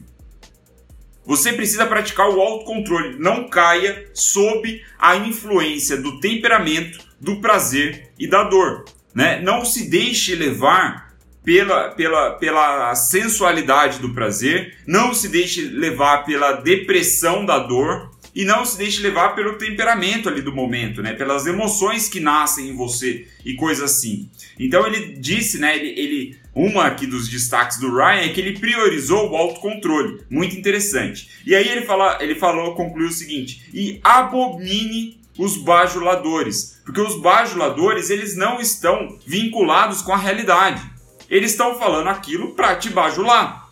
Você 1.25 1.53
precisa 1.53 1.87
praticar 1.87 2.29
o 2.29 2.41
autocontrole. 2.41 3.19
Não 3.19 3.49
caia 3.49 4.09
sob 4.13 4.83
a 4.99 5.17
influência 5.17 5.97
do 5.97 6.21
temperamento, 6.21 7.06
do 7.21 7.41
prazer 7.41 8.11
e 8.19 8.29
da 8.29 8.45
dor. 8.45 8.85
Né? 9.15 9.41
Não 9.41 9.65
se 9.65 9.89
deixe 9.89 10.35
levar 10.35 11.07
pela, 11.45 11.91
pela, 11.91 12.31
pela 12.33 12.95
sensualidade 12.95 14.01
do 14.01 14.13
prazer, 14.13 14.79
não 14.87 15.15
se 15.15 15.29
deixe 15.29 15.63
levar 15.63 16.25
pela 16.25 16.53
depressão 16.53 17.47
da 17.47 17.59
dor 17.59 18.11
e 18.35 18.45
não 18.45 18.67
se 18.67 18.77
deixe 18.77 19.01
levar 19.01 19.35
pelo 19.35 19.57
temperamento 19.57 20.29
ali 20.29 20.43
do 20.43 20.53
momento, 20.53 21.01
né? 21.01 21.15
Pelas 21.15 21.47
emoções 21.47 22.07
que 22.07 22.21
nascem 22.21 22.69
em 22.69 22.77
você 22.77 23.27
e 23.43 23.55
coisas 23.55 23.93
assim. 23.93 24.29
Então 24.59 24.87
ele 24.87 25.15
disse, 25.15 25.59
né? 25.59 25.75
Ele, 25.75 25.99
ele 25.99 26.39
uma 26.55 26.85
aqui 26.85 27.07
dos 27.07 27.29
destaques 27.29 27.79
do 27.79 27.95
Ryan 27.95 28.25
é 28.25 28.29
que 28.29 28.41
ele 28.41 28.59
priorizou 28.59 29.31
o 29.31 29.37
autocontrole, 29.37 30.21
muito 30.29 30.55
interessante. 30.55 31.31
E 31.47 31.55
aí 31.55 31.67
ele 31.67 31.87
fala, 31.87 32.19
ele 32.21 32.35
falou, 32.35 32.75
concluiu 32.75 33.09
o 33.09 33.13
seguinte: 33.13 33.63
e 33.73 34.01
abomine 34.05 35.19
os 35.39 35.57
bajuladores, 35.57 36.81
porque 36.85 37.01
os 37.01 37.21
bajuladores 37.21 38.11
eles 38.11 38.37
não 38.37 38.61
estão 38.61 39.19
vinculados 39.27 40.03
com 40.03 40.13
a 40.13 40.17
realidade 40.17 40.97
eles 41.29 41.53
estão 41.53 41.79
falando 41.79 42.09
aquilo 42.09 42.53
para 42.53 42.77
te 42.77 42.91
bajular. 42.91 43.67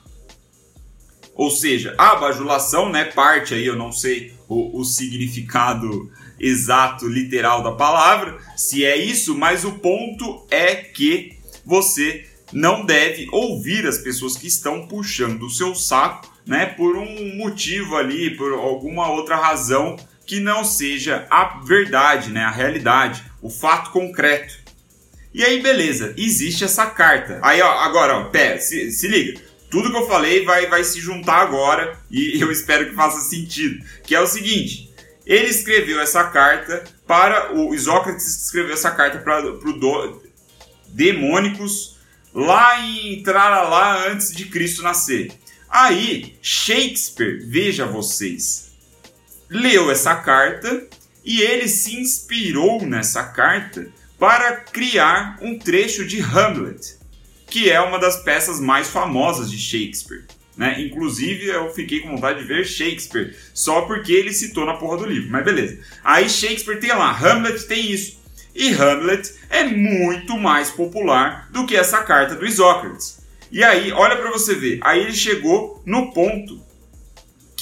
Ou 1.35 1.50
seja, 1.50 1.94
a 1.99 2.14
bajulação, 2.16 2.90
né, 2.90 3.04
parte 3.04 3.54
aí, 3.54 3.66
eu 3.66 3.76
não 3.76 3.90
sei 3.90 4.35
o, 4.49 4.80
o 4.80 4.85
significado 4.85 6.11
exato, 6.38 7.09
literal 7.09 7.62
da 7.62 7.73
palavra, 7.73 8.38
se 8.56 8.85
é 8.85 8.97
isso, 8.97 9.37
mas 9.37 9.64
o 9.64 9.73
ponto 9.73 10.47
é 10.50 10.76
que 10.76 11.37
você 11.64 12.28
não 12.52 12.85
deve 12.85 13.26
ouvir 13.33 13.87
as 13.87 13.99
pessoas 13.99 14.37
que 14.37 14.47
estão 14.47 14.87
puxando 14.87 15.42
o 15.44 15.50
seu 15.50 15.75
saco, 15.75 16.33
né, 16.47 16.66
por 16.66 16.97
um 16.97 17.37
motivo 17.37 17.97
ali, 17.97 18.37
por 18.37 18.52
alguma 18.52 19.11
outra 19.11 19.37
razão 19.37 19.97
que 20.26 20.40
não 20.40 20.64
seja 20.64 21.26
a 21.31 21.61
verdade, 21.64 22.31
né, 22.31 22.45
a 22.45 22.50
realidade, 22.50 23.23
o 23.43 23.50
fato 23.50 23.90
concreto. 23.90 24.54
E 25.33 25.43
aí, 25.43 25.61
beleza, 25.61 26.14
existe 26.16 26.64
essa 26.64 26.87
carta. 26.87 27.40
Aí, 27.43 27.61
ó, 27.61 27.71
agora, 27.81 28.19
ó, 28.19 28.25
pé, 28.25 28.59
se, 28.59 28.93
se 28.93 29.09
liga. 29.09 29.40
Tudo 29.71 29.90
que 29.90 29.97
eu 29.97 30.07
falei 30.07 30.45
vai, 30.45 30.66
vai 30.66 30.85
se 30.85 31.00
juntar 31.00 31.40
agora 31.40 31.99
e 32.09 32.38
eu 32.43 32.52
espero 32.52 32.88
que 32.88 32.95
faça 32.95 33.19
sentido. 33.28 33.85
Que 34.04 34.14
é 34.14 34.21
o 34.21 34.26
seguinte: 34.26 34.95
ele 35.26 35.49
escreveu 35.49 36.00
essa 36.00 36.25
carta 36.25 36.85
para 37.07 37.52
o 37.54 37.75
Isócrates 37.75 38.45
escreveu 38.45 38.75
essa 38.75 38.90
carta 38.90 39.19
para 39.19 39.45
o 39.45 40.23
demônicos 40.88 41.99
lá 42.33 42.81
em 42.81 43.23
Traralá 43.23 44.07
antes 44.09 44.33
de 44.33 44.47
Cristo 44.47 44.83
nascer. 44.83 45.33
Aí 45.69 46.37
Shakespeare, 46.40 47.40
veja 47.45 47.85
vocês, 47.85 48.74
leu 49.55 49.89
essa 49.89 50.17
carta 50.17 50.85
e 51.25 51.41
ele 51.41 51.69
se 51.69 51.95
inspirou 51.95 52.85
nessa 52.85 53.23
carta 53.23 53.87
para 54.19 54.57
criar 54.57 55.39
um 55.41 55.57
trecho 55.57 56.05
de 56.05 56.21
Hamlet, 56.21 56.97
que 57.47 57.71
é 57.71 57.81
uma 57.81 58.01
das 58.01 58.17
peças 58.25 58.59
mais 58.59 58.89
famosas 58.89 59.49
de 59.49 59.57
Shakespeare. 59.57 60.25
Né? 60.57 60.83
Inclusive, 60.83 61.47
eu 61.47 61.73
fiquei 61.73 62.01
com 62.01 62.11
vontade 62.11 62.41
de 62.41 62.47
ver 62.47 62.67
Shakespeare, 62.67 63.37
só 63.55 63.83
porque 63.83 64.13
ele 64.13 64.33
citou 64.33 64.67
na 64.67 64.75
porra 64.75 64.99
do 64.99 65.07
livro, 65.07 65.31
mas 65.31 65.45
beleza. 65.45 65.79
Aí 66.03 66.29
Shakespeare 66.29 66.81
tem 66.81 66.91
lá, 66.91 67.17
Hamlet 67.17 67.65
tem 67.67 67.93
isso. 67.93 68.19
E 68.57 68.73
Hamlet 68.73 69.35
é 69.51 69.65
muito 69.65 70.37
mais 70.37 70.71
popular 70.71 71.49
do 71.53 71.65
que 71.65 71.77
essa 71.77 72.03
carta 72.03 72.35
do 72.35 72.47
Isócrates. 72.47 73.21
E 73.53 73.63
aí, 73.63 73.93
olha 73.93 74.17
para 74.17 74.33
você 74.33 74.55
ver, 74.55 74.81
aí 74.83 75.01
ele 75.01 75.13
chegou 75.13 75.81
no 75.87 76.13
ponto 76.13 76.61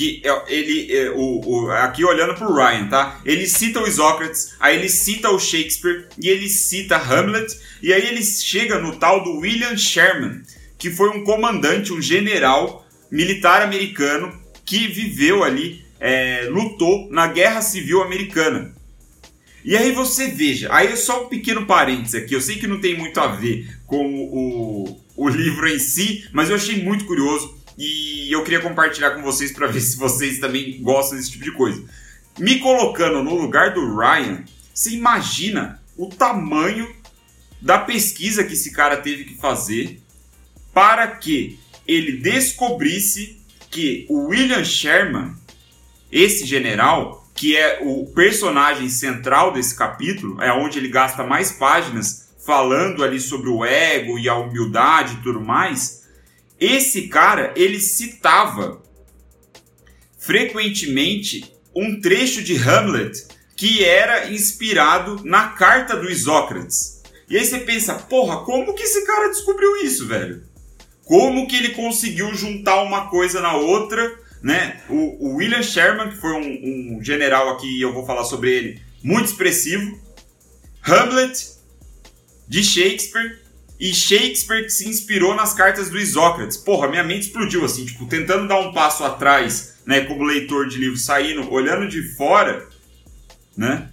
que 0.03 0.21
é, 0.25 0.43
ele, 0.49 0.93
é, 0.93 1.11
o, 1.11 1.41
o, 1.45 1.71
aqui 1.71 2.05
olhando 2.05 2.35
para 2.35 2.49
o 2.49 2.53
Ryan, 2.53 2.89
tá? 2.89 3.21
Ele 3.25 3.47
cita 3.47 3.81
o 3.81 3.87
Isócrates, 3.87 4.55
aí 4.59 4.77
ele 4.77 4.89
cita 4.89 5.31
o 5.31 5.39
Shakespeare 5.39 6.07
e 6.21 6.29
ele 6.29 6.49
cita 6.49 6.97
Hamlet, 6.97 7.57
e 7.81 7.93
aí 7.93 8.09
ele 8.09 8.21
chega 8.25 8.81
no 8.81 8.97
tal 8.97 9.23
do 9.23 9.39
William 9.39 9.77
Sherman, 9.77 10.43
que 10.77 10.91
foi 10.91 11.11
um 11.11 11.23
comandante, 11.23 11.93
um 11.93 12.03
general 12.03 12.85
militar 13.13 13.63
americano 13.63 14.37
que 14.65 14.89
viveu 14.89 15.45
ali, 15.45 15.85
é, 16.01 16.49
lutou 16.51 17.09
na 17.13 17.29
Guerra 17.29 17.63
Civil 17.63 18.03
Americana. 18.03 18.75
E 19.65 19.77
aí 19.77 19.93
você 19.93 20.27
veja, 20.27 20.67
aí 20.73 20.89
é 20.89 20.97
só 20.97 21.27
um 21.27 21.29
pequeno 21.29 21.65
parênteses 21.65 22.17
aqui, 22.17 22.35
eu 22.35 22.41
sei 22.41 22.57
que 22.57 22.67
não 22.67 22.81
tem 22.81 22.99
muito 22.99 23.21
a 23.21 23.29
ver 23.29 23.69
com 23.87 24.05
o, 24.05 25.01
o 25.15 25.29
livro 25.29 25.69
em 25.69 25.79
si, 25.79 26.27
mas 26.33 26.51
eu 26.51 26.57
achei 26.57 26.83
muito 26.83 27.05
curioso 27.05 27.62
e 27.77 28.33
eu 28.33 28.43
queria 28.45 28.61
compartilhar 28.61 29.13
com 29.13 29.23
vocês 29.23 29.53
para 29.53 29.67
ver 29.67 29.81
se 29.83 29.97
vocês 29.97 30.39
também 30.39 30.81
gostam 30.83 31.17
desse 31.17 31.31
tipo 31.31 31.45
de 31.45 31.53
coisa. 31.53 31.83
Me 32.39 32.59
colocando 32.61 33.23
no 33.23 33.35
lugar 33.35 33.75
do 33.75 33.97
Ryan, 33.97 34.45
você 34.73 34.91
imagina 34.91 35.83
o 35.97 36.09
tamanho 36.09 36.89
da 37.61 37.79
pesquisa 37.79 38.43
que 38.43 38.55
esse 38.55 38.73
cara 38.73 38.97
teve 38.97 39.25
que 39.25 39.35
fazer 39.37 40.01
para 40.73 41.07
que 41.07 41.59
ele 41.87 42.19
descobrisse 42.19 43.41
que 43.71 44.07
o 44.09 44.29
William 44.29 44.65
Sherman, 44.65 45.35
esse 46.11 46.45
general, 46.47 47.27
que 47.35 47.57
é 47.57 47.81
o 47.83 48.07
personagem 48.07 48.89
central 48.89 49.53
desse 49.53 49.77
capítulo, 49.77 50.41
é 50.43 50.53
onde 50.53 50.79
ele 50.79 50.89
gasta 50.89 51.25
mais 51.25 51.53
páginas 51.53 52.31
falando 52.45 53.05
ali 53.05 53.21
sobre 53.21 53.49
o 53.49 53.65
ego 53.65 54.19
e 54.19 54.29
a 54.29 54.35
humildade 54.35 55.15
e 55.15 55.23
tudo 55.23 55.41
mais, 55.41 56.02
esse 56.63 57.09
cara, 57.09 57.53
ele 57.57 57.81
citava 57.81 58.81
frequentemente 60.17 61.53
um 61.75 62.01
trecho 62.01 62.41
de 62.41 62.57
Hamlet 62.57 63.27
que 63.57 63.85
era 63.85 64.31
inspirado 64.31 65.21
na 65.25 65.49
carta 65.49 65.97
do 65.97 66.09
Isócrates. 66.09 67.03
E 67.29 67.37
aí 67.37 67.45
você 67.45 67.59
pensa, 67.59 67.95
porra, 67.95 68.45
como 68.45 68.75
que 68.75 68.85
esse 68.85 69.05
cara 69.05 69.29
descobriu 69.29 69.77
isso, 69.85 70.07
velho? 70.07 70.45
Como 71.05 71.49
que 71.49 71.57
ele 71.57 71.71
conseguiu 71.71 72.33
juntar 72.35 72.83
uma 72.83 73.09
coisa 73.09 73.41
na 73.41 73.57
outra, 73.57 74.17
né? 74.41 74.83
O, 74.89 75.27
o 75.27 75.35
William 75.37 75.63
Sherman, 75.63 76.11
que 76.11 76.21
foi 76.21 76.33
um, 76.33 76.97
um 76.97 77.03
general 77.03 77.51
aqui, 77.51 77.81
eu 77.81 77.93
vou 77.93 78.07
falar 78.07 78.25
sobre 78.25 78.53
ele, 78.53 78.83
muito 79.03 79.27
expressivo. 79.27 80.01
Hamlet, 80.83 81.53
de 82.47 82.63
Shakespeare, 82.63 83.42
e 83.83 83.93
Shakespeare 83.93 84.71
se 84.71 84.89
inspirou 84.89 85.35
nas 85.35 85.53
cartas 85.53 85.91
do 85.91 85.99
Isócrates. 85.99 86.57
Porra, 86.57 86.87
minha 86.87 87.03
mente 87.03 87.23
explodiu 87.23 87.65
assim, 87.65 87.85
tipo, 87.85 88.07
tentando 88.07 88.47
dar 88.47 88.61
um 88.61 88.73
passo 88.73 89.03
atrás, 89.03 89.75
né, 89.85 90.03
como 90.03 90.23
leitor 90.23 90.69
de 90.69 90.79
livro, 90.79 90.97
saindo, 90.97 91.53
olhando 91.53 91.89
de 91.89 92.01
fora, 92.15 92.65
né? 93.57 93.89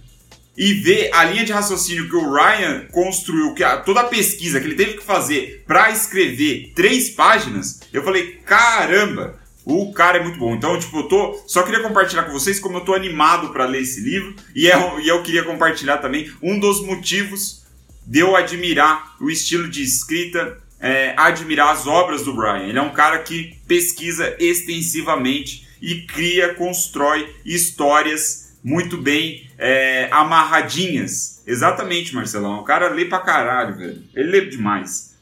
E 0.56 0.74
ver 0.74 1.10
a 1.12 1.24
linha 1.24 1.44
de 1.44 1.50
raciocínio 1.50 2.08
que 2.08 2.14
o 2.14 2.32
Ryan 2.32 2.86
construiu, 2.92 3.52
que 3.52 3.64
a, 3.64 3.78
toda 3.78 4.02
a 4.02 4.04
pesquisa 4.04 4.60
que 4.60 4.66
ele 4.66 4.76
teve 4.76 4.92
que 4.92 5.02
fazer 5.02 5.64
para 5.66 5.90
escrever 5.90 6.70
três 6.76 7.10
páginas, 7.10 7.80
eu 7.92 8.04
falei, 8.04 8.38
caramba, 8.46 9.40
o 9.64 9.92
cara 9.92 10.18
é 10.18 10.22
muito 10.22 10.38
bom. 10.38 10.54
Então, 10.54 10.78
tipo, 10.78 10.98
eu 10.98 11.08
tô. 11.08 11.42
Só 11.48 11.64
queria 11.64 11.82
compartilhar 11.82 12.22
com 12.22 12.32
vocês 12.32 12.60
como 12.60 12.76
eu 12.76 12.84
tô 12.84 12.94
animado 12.94 13.52
para 13.52 13.64
ler 13.64 13.82
esse 13.82 14.00
livro. 14.00 14.36
E, 14.54 14.70
é, 14.70 15.00
e 15.00 15.08
eu 15.08 15.20
queria 15.24 15.42
compartilhar 15.42 15.98
também 15.98 16.30
um 16.40 16.60
dos 16.60 16.80
motivos 16.80 17.60
deu 18.10 18.34
admirar 18.34 19.14
o 19.20 19.30
estilo 19.30 19.68
de 19.68 19.84
escrita, 19.84 20.58
é, 20.80 21.14
admirar 21.16 21.70
as 21.70 21.86
obras 21.86 22.24
do 22.24 22.34
Brian. 22.34 22.66
Ele 22.66 22.78
é 22.78 22.82
um 22.82 22.92
cara 22.92 23.20
que 23.20 23.56
pesquisa 23.68 24.36
extensivamente 24.40 25.68
e 25.80 26.02
cria, 26.02 26.54
constrói 26.54 27.32
histórias 27.44 28.58
muito 28.64 28.96
bem 28.96 29.48
é, 29.56 30.08
amarradinhas. 30.10 31.40
Exatamente, 31.46 32.12
Marcelão. 32.12 32.58
O 32.58 32.64
cara 32.64 32.88
lê 32.88 33.04
pra 33.04 33.20
caralho, 33.20 33.76
velho. 33.76 34.02
Ele 34.12 34.28
lê 34.28 34.40
demais. 34.46 35.16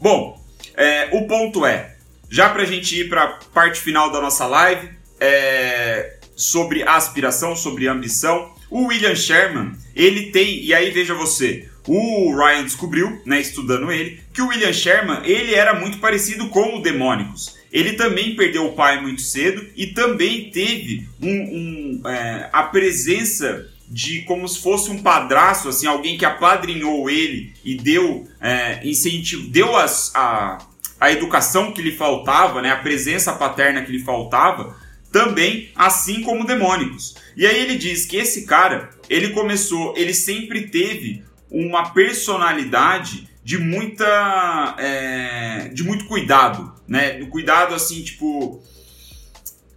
Bom, 0.00 0.40
é, 0.76 1.08
o 1.12 1.26
ponto 1.26 1.66
é, 1.66 1.96
já 2.30 2.48
pra 2.48 2.64
gente 2.64 2.96
ir 2.96 3.08
pra 3.08 3.40
parte 3.52 3.80
final 3.80 4.12
da 4.12 4.20
nossa 4.20 4.46
live, 4.46 4.88
é, 5.18 6.16
sobre 6.36 6.84
aspiração, 6.84 7.56
sobre 7.56 7.88
ambição, 7.88 8.54
o 8.70 8.86
William 8.86 9.16
Sherman, 9.16 9.72
ele 9.94 10.30
tem, 10.30 10.64
e 10.64 10.72
aí 10.72 10.90
veja 10.90 11.12
você, 11.12 11.68
o 11.86 12.34
Ryan 12.36 12.64
descobriu, 12.64 13.22
né, 13.26 13.40
estudando 13.40 13.90
ele, 13.90 14.20
que 14.32 14.40
o 14.40 14.48
William 14.48 14.72
Sherman, 14.72 15.20
ele 15.24 15.54
era 15.54 15.78
muito 15.78 15.98
parecido 15.98 16.48
com 16.48 16.76
o 16.76 16.82
Demônicos. 16.82 17.56
Ele 17.72 17.94
também 17.94 18.36
perdeu 18.36 18.66
o 18.66 18.72
pai 18.72 19.00
muito 19.00 19.22
cedo 19.22 19.66
e 19.74 19.88
também 19.88 20.50
teve 20.50 21.08
um, 21.20 21.30
um, 21.30 22.08
é, 22.08 22.50
a 22.52 22.64
presença 22.64 23.66
de 23.88 24.22
como 24.22 24.46
se 24.48 24.60
fosse 24.60 24.90
um 24.90 25.02
padrasto, 25.02 25.68
assim, 25.68 25.86
alguém 25.86 26.16
que 26.16 26.24
apadrinhou 26.24 27.10
ele 27.10 27.52
e 27.64 27.74
deu 27.74 28.26
é, 28.40 28.80
incentivo, 28.86 29.48
deu 29.48 29.76
as, 29.76 30.14
a, 30.14 30.58
a 31.00 31.12
educação 31.12 31.72
que 31.72 31.82
lhe 31.82 31.92
faltava, 31.92 32.62
né, 32.62 32.70
a 32.70 32.76
presença 32.76 33.32
paterna 33.32 33.82
que 33.82 33.92
lhe 33.92 34.04
faltava, 34.04 34.76
também 35.10 35.70
assim 35.74 36.22
como 36.22 36.46
demônicos. 36.46 37.16
E 37.36 37.46
aí 37.46 37.60
ele 37.60 37.76
diz 37.76 38.06
que 38.06 38.16
esse 38.16 38.46
cara, 38.46 38.90
ele 39.10 39.30
começou, 39.30 39.94
ele 39.96 40.14
sempre 40.14 40.68
teve 40.68 41.22
uma 41.52 41.90
personalidade 41.90 43.28
de 43.44 43.58
muita 43.58 44.74
é, 44.78 45.68
de 45.68 45.84
muito 45.84 46.06
cuidado, 46.06 46.72
né? 46.88 47.24
Cuidado 47.26 47.74
assim, 47.74 48.02
tipo, 48.02 48.62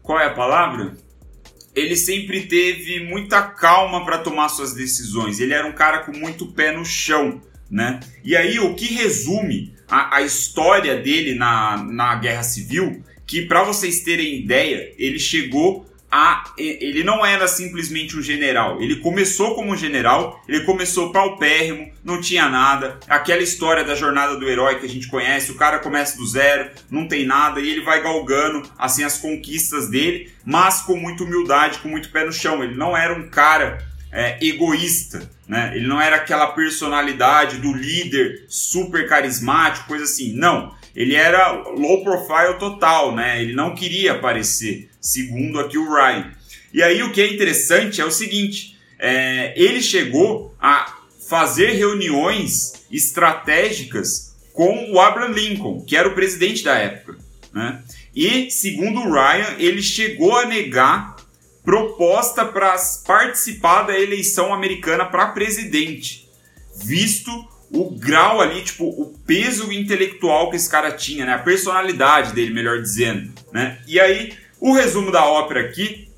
qual 0.02 0.20
é 0.20 0.28
a 0.28 0.34
palavra? 0.34 0.96
Ele 1.76 1.98
sempre 1.98 2.46
teve 2.46 3.02
muita 3.04 3.42
calma 3.42 4.06
para 4.06 4.20
tomar 4.20 4.48
suas 4.48 4.74
decisões. 4.74 5.42
Ele 5.42 5.54
era 5.54 5.68
um 5.68 5.74
cara 5.74 6.00
com 6.00 6.14
muito 6.14 6.48
pé 6.54 6.72
no 6.72 6.86
chão, 6.86 7.42
né? 7.70 8.00
E 8.24 8.36
aí 8.36 8.58
o 8.60 8.76
que 8.76 8.94
resume 8.94 9.76
a, 9.90 10.18
a 10.18 10.22
história 10.22 10.96
dele 10.96 11.36
na, 11.36 11.84
na 11.84 12.16
Guerra 12.16 12.44
Civil, 12.44 13.04
que 13.28 13.42
para 13.42 13.64
vocês 13.64 14.02
terem 14.02 14.40
ideia, 14.40 14.94
ele 14.98 15.20
chegou 15.20 15.86
a, 16.18 16.46
ele 16.58 17.04
não 17.04 17.26
era 17.26 17.46
simplesmente 17.46 18.18
um 18.18 18.22
general. 18.22 18.82
Ele 18.82 18.96
começou 19.02 19.54
como 19.54 19.74
um 19.74 19.76
general, 19.76 20.42
ele 20.48 20.62
começou 20.62 21.12
paupérrimo, 21.12 21.92
não 22.06 22.22
tinha 22.22 22.48
nada. 22.48 22.98
Aquela 23.06 23.44
história 23.44 23.84
da 23.84 23.96
jornada 23.96 24.38
do 24.38 24.48
herói 24.48 24.80
que 24.80 24.86
a 24.86 24.90
gente 24.90 25.10
conhece, 25.10 25.52
o 25.52 25.56
cara 25.56 25.78
começa 25.80 26.16
do 26.16 26.26
zero, 26.26 26.72
não 26.90 27.06
tem 27.06 27.26
nada 27.26 27.60
e 27.60 27.70
ele 27.70 27.82
vai 27.82 28.02
galgando 28.02 28.64
assim 28.78 29.04
as 29.04 29.18
conquistas 29.18 29.90
dele, 29.90 30.32
mas 30.46 30.84
com 30.84 30.96
muita 30.96 31.26
humildade, 31.26 31.80
com 31.80 31.90
muito 31.90 32.10
pé 32.10 32.24
no 32.24 32.32
chão. 32.32 32.64
Ele 32.64 32.76
não 32.76 32.96
era 32.96 33.14
um 33.14 33.28
cara 33.28 33.86
é, 34.10 34.38
egoísta, 34.42 35.30
né? 35.46 35.74
Ele 35.76 35.86
não 35.86 36.00
era 36.00 36.16
aquela 36.16 36.48
personalidade 36.48 37.58
do 37.58 37.74
líder 37.74 38.46
super 38.48 39.06
carismático, 39.10 39.90
coisa 39.90 40.06
assim. 40.06 40.32
Não, 40.32 40.74
ele 40.96 41.14
era 41.14 41.52
low 41.52 42.06
profile 42.06 42.58
total, 42.58 43.14
né? 43.14 43.42
Ele 43.42 43.54
não 43.54 43.76
queria 43.76 44.14
aparecer, 44.14 44.90
segundo 45.06 45.60
aqui 45.60 45.78
o 45.78 45.94
Ryan. 45.94 46.32
E 46.74 46.82
aí 46.82 47.04
o 47.04 47.12
que 47.12 47.22
é 47.22 47.32
interessante 47.32 48.02
é 48.02 48.06
o 48.06 48.12
seguinte: 48.12 48.78
é, 49.00 49.54
ele 49.56 49.82
chegou 49.82 50.56
a 50.60 50.98
fazer 51.30 51.72
reuniões 51.72 52.74
estratégicas 52.92 54.36
com 54.54 54.92
o 54.92 55.00
Abraham 55.00 55.32
Lincoln, 55.32 55.84
que 55.86 55.96
era 55.96 56.08
o 56.08 56.16
presidente 56.16 56.64
da 56.64 56.76
época, 56.76 57.18
né? 57.54 57.82
E 58.16 58.50
segundo 58.50 59.02
o 59.02 59.12
Ryan, 59.12 59.56
ele 59.60 59.82
chegou 59.82 60.38
a 60.38 60.46
negar 60.46 61.16
proposta 61.64 62.46
para 62.46 62.76
participar 63.06 63.84
da 63.84 64.00
eleição 64.00 64.54
americana 64.54 65.06
para 65.06 65.28
presidente, 65.28 66.30
visto 66.76 67.32
o 67.72 67.90
grau 67.90 68.40
ali, 68.40 68.62
tipo, 68.62 68.86
o 68.86 69.18
peso 69.26 69.72
intelectual 69.74 70.50
que 70.50 70.56
esse 70.56 70.70
cara 70.70 70.92
tinha, 70.92 71.26
né? 71.26 71.34
A 71.34 71.40
personalidade 71.40 72.34
dele, 72.34 72.54
melhor 72.54 72.82
dizendo, 72.82 73.34
né? 73.52 73.80
E 73.88 74.00
aí, 74.00 74.34
o 74.60 74.74
resumo 74.74 75.12
da 75.12 75.26
ópera 75.26 75.62
aqui, 75.62 76.10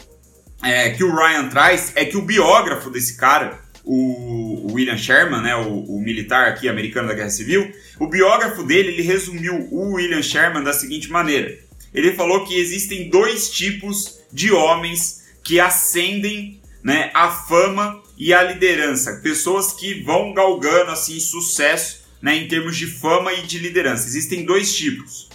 é, 0.64 0.90
que 0.92 1.04
o 1.04 1.16
Ryan 1.16 1.50
traz, 1.50 1.92
é 1.96 2.06
que 2.06 2.18
o 2.18 2.22
biógrafo 2.22 2.90
desse 2.90 3.18
cara, 3.18 3.60
o 3.84 4.74
William 4.74 4.98
Sherman, 4.98 5.42
né, 5.42 5.56
o, 5.56 5.84
o, 5.84 6.02
militar 6.02 6.48
aqui 6.48 6.68
americano 6.68 7.08
da 7.08 7.14
Guerra 7.14 7.30
Civil, 7.30 7.72
o 8.00 8.08
biógrafo 8.08 8.64
dele, 8.64 8.90
ele 8.90 9.02
resumiu 9.02 9.68
o 9.72 9.94
William 9.94 10.22
Sherman 10.22 10.64
da 10.64 10.74
seguinte 10.74 11.10
maneira. 11.10 11.58
Ele 11.94 12.14
falou 12.14 12.46
que 12.46 12.60
existem 12.60 13.10
dois 13.10 13.50
tipos 13.50 14.20
de 14.32 14.52
homens 14.52 15.26
que 15.44 15.60
ascendem 15.60 16.62
né, 16.84 17.10
a 17.14 17.30
fama 17.30 18.02
e 18.18 18.34
a 18.34 18.44
liderança. 18.44 19.20
Pessoas 19.24 19.74
que 19.74 20.04
vão 20.04 20.34
galgando 20.34 20.92
assim 20.92 21.20
sucesso 21.20 22.06
né, 22.22 22.36
em 22.36 22.48
termos 22.48 22.76
de 22.76 22.88
fama 22.88 23.34
e 23.34 23.44
de 23.44 23.58
liderança. 23.60 24.06
Existem 24.06 24.44
dois 24.44 24.76
tipos. 24.76 25.30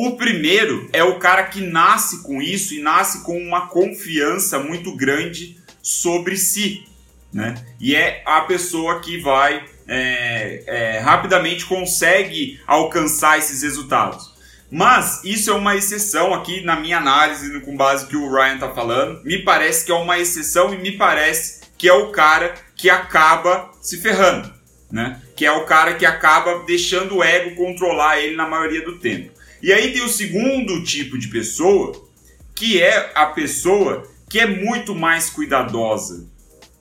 O 0.00 0.12
primeiro 0.12 0.88
é 0.92 1.02
o 1.02 1.18
cara 1.18 1.42
que 1.42 1.60
nasce 1.60 2.22
com 2.22 2.40
isso 2.40 2.72
e 2.72 2.80
nasce 2.80 3.24
com 3.24 3.36
uma 3.36 3.66
confiança 3.66 4.60
muito 4.60 4.94
grande 4.94 5.58
sobre 5.82 6.36
si. 6.36 6.86
Né? 7.32 7.56
E 7.80 7.96
é 7.96 8.22
a 8.24 8.42
pessoa 8.42 9.00
que 9.00 9.18
vai 9.18 9.64
é, 9.88 10.62
é, 10.68 10.98
rapidamente 11.00 11.66
consegue 11.66 12.60
alcançar 12.64 13.38
esses 13.38 13.64
resultados. 13.64 14.32
Mas 14.70 15.24
isso 15.24 15.50
é 15.50 15.54
uma 15.54 15.74
exceção 15.74 16.32
aqui 16.32 16.60
na 16.60 16.76
minha 16.78 16.98
análise, 16.98 17.58
com 17.62 17.76
base 17.76 18.06
que 18.06 18.16
o 18.16 18.32
Ryan 18.32 18.54
está 18.54 18.70
falando. 18.70 19.24
Me 19.24 19.42
parece 19.42 19.84
que 19.84 19.90
é 19.90 19.96
uma 19.96 20.16
exceção 20.16 20.72
e 20.72 20.78
me 20.78 20.92
parece 20.92 21.62
que 21.76 21.88
é 21.88 21.92
o 21.92 22.12
cara 22.12 22.54
que 22.76 22.88
acaba 22.88 23.72
se 23.80 24.00
ferrando, 24.00 24.54
né? 24.92 25.20
Que 25.34 25.44
é 25.44 25.50
o 25.50 25.64
cara 25.64 25.94
que 25.94 26.06
acaba 26.06 26.62
deixando 26.64 27.16
o 27.16 27.24
ego 27.24 27.56
controlar 27.56 28.20
ele 28.20 28.36
na 28.36 28.46
maioria 28.46 28.84
do 28.84 29.00
tempo. 29.00 29.36
E 29.62 29.72
aí 29.72 29.92
tem 29.92 30.02
o 30.02 30.08
segundo 30.08 30.82
tipo 30.84 31.18
de 31.18 31.28
pessoa, 31.28 31.92
que 32.54 32.82
é 32.82 33.12
a 33.14 33.26
pessoa 33.26 34.06
que 34.30 34.38
é 34.38 34.46
muito 34.46 34.94
mais 34.94 35.30
cuidadosa, 35.30 36.26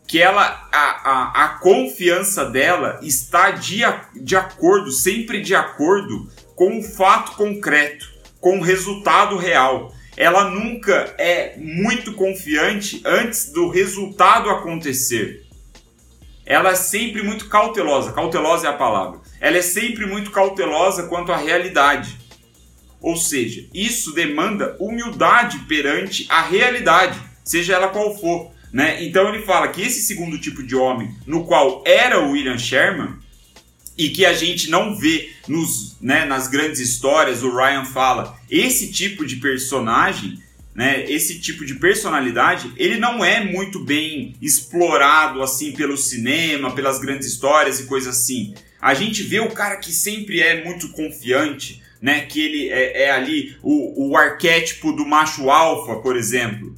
que 0.08 0.22
ela 0.22 0.68
a, 0.72 1.12
a, 1.12 1.46
a 1.46 1.50
confiança 1.60 2.46
dela 2.46 3.00
está 3.02 3.52
de, 3.52 3.82
de 4.16 4.36
acordo, 4.36 4.92
sempre 4.92 5.42
de 5.42 5.56
acordo 5.56 6.30
com 6.56 6.80
o 6.80 6.84
fato 6.84 7.34
concreto, 7.34 8.08
com 8.40 8.60
o 8.60 8.64
resultado 8.64 9.38
real 9.38 9.94
ela 10.18 10.50
nunca 10.50 11.14
é 11.20 11.56
muito 11.58 12.14
confiante 12.14 13.00
antes 13.06 13.52
do 13.52 13.70
resultado 13.70 14.50
acontecer. 14.50 15.46
Ela 16.44 16.72
é 16.72 16.76
sempre 16.76 17.22
muito 17.22 17.48
cautelosa, 17.48 18.12
cautelosa 18.12 18.66
é 18.66 18.70
a 18.72 18.74
palavra. 18.74 19.20
Ela 19.40 19.58
é 19.58 19.62
sempre 19.62 20.08
muito 20.08 20.32
cautelosa 20.32 21.04
quanto 21.04 21.32
à 21.32 21.38
realidade. 21.38 22.18
Ou 23.02 23.16
seja, 23.16 23.66
isso 23.74 24.14
demanda 24.14 24.76
humildade 24.80 25.60
perante 25.68 26.26
a 26.30 26.42
realidade, 26.42 27.20
seja 27.44 27.76
ela 27.76 27.90
qual 27.90 28.18
for. 28.18 28.52
Né? 28.72 29.04
Então 29.04 29.30
ele 29.34 29.46
fala 29.46 29.70
que 29.70 29.82
esse 29.82 30.02
segundo 30.02 30.38
tipo 30.38 30.62
de 30.62 30.76
homem, 30.76 31.16
no 31.26 31.46
qual 31.46 31.84
era 31.86 32.20
o 32.20 32.32
William 32.32 32.58
Sherman, 32.58 33.16
e 33.98 34.10
que 34.10 34.26
a 34.26 34.34
gente 34.34 34.70
não 34.70 34.96
vê 34.96 35.32
nos, 35.48 35.98
né, 36.00 36.24
nas 36.26 36.48
grandes 36.48 36.80
histórias, 36.80 37.42
o 37.42 37.50
Ryan 37.50 37.84
fala, 37.84 38.40
esse 38.50 38.92
tipo 38.92 39.26
de 39.26 39.38
personagem, 39.38 40.40
né, 40.76 41.10
esse 41.10 41.40
tipo 41.40 41.66
de 41.66 41.76
personalidade, 41.76 42.72
ele 42.78 42.98
não 42.98 43.26
é 43.26 43.44
muito 43.44 43.84
bem 43.84 44.36
explorado 44.40 45.42
assim 45.42 45.72
pelo 45.72 45.98
cinema, 45.98 46.76
pelas 46.76 47.00
grandes 47.00 47.28
histórias 47.28 47.80
e 47.80 47.86
coisas 47.86 48.16
assim. 48.16 48.54
A 48.80 48.94
gente 48.94 49.24
vê 49.24 49.40
o 49.40 49.50
cara 49.50 49.78
que 49.78 49.92
sempre 49.92 50.40
é 50.42 50.64
muito 50.64 50.90
confiante, 50.90 51.82
né, 52.02 52.22
que 52.22 52.44
ele 52.44 52.70
é, 52.70 53.04
é 53.04 53.12
ali 53.12 53.58
o, 53.62 54.10
o 54.10 54.18
arquétipo 54.18 54.92
do 54.92 55.06
macho 55.06 55.50
alfa, 55.50 55.96
por 55.98 56.16
exemplo. 56.16 56.76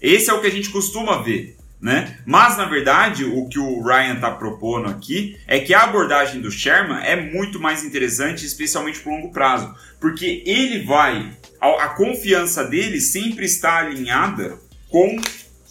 Esse 0.00 0.30
é 0.30 0.34
o 0.34 0.40
que 0.40 0.46
a 0.46 0.50
gente 0.50 0.70
costuma 0.70 1.22
ver 1.22 1.56
né? 1.82 2.16
Mas 2.24 2.56
na 2.56 2.64
verdade, 2.64 3.24
o 3.24 3.48
que 3.48 3.58
o 3.58 3.82
Ryan 3.82 4.14
está 4.14 4.30
propondo 4.30 4.88
aqui 4.88 5.36
é 5.48 5.58
que 5.58 5.74
a 5.74 5.82
abordagem 5.82 6.40
do 6.40 6.48
Sherman 6.48 7.04
é 7.04 7.16
muito 7.16 7.58
mais 7.58 7.82
interessante, 7.82 8.46
especialmente 8.46 9.00
por 9.00 9.10
longo 9.10 9.32
prazo, 9.32 9.74
porque 10.00 10.44
ele 10.46 10.84
vai, 10.84 11.36
a, 11.60 11.84
a 11.84 11.88
confiança 11.88 12.62
dele 12.62 13.00
sempre 13.00 13.44
está 13.44 13.78
alinhada 13.78 14.56
com 14.88 15.20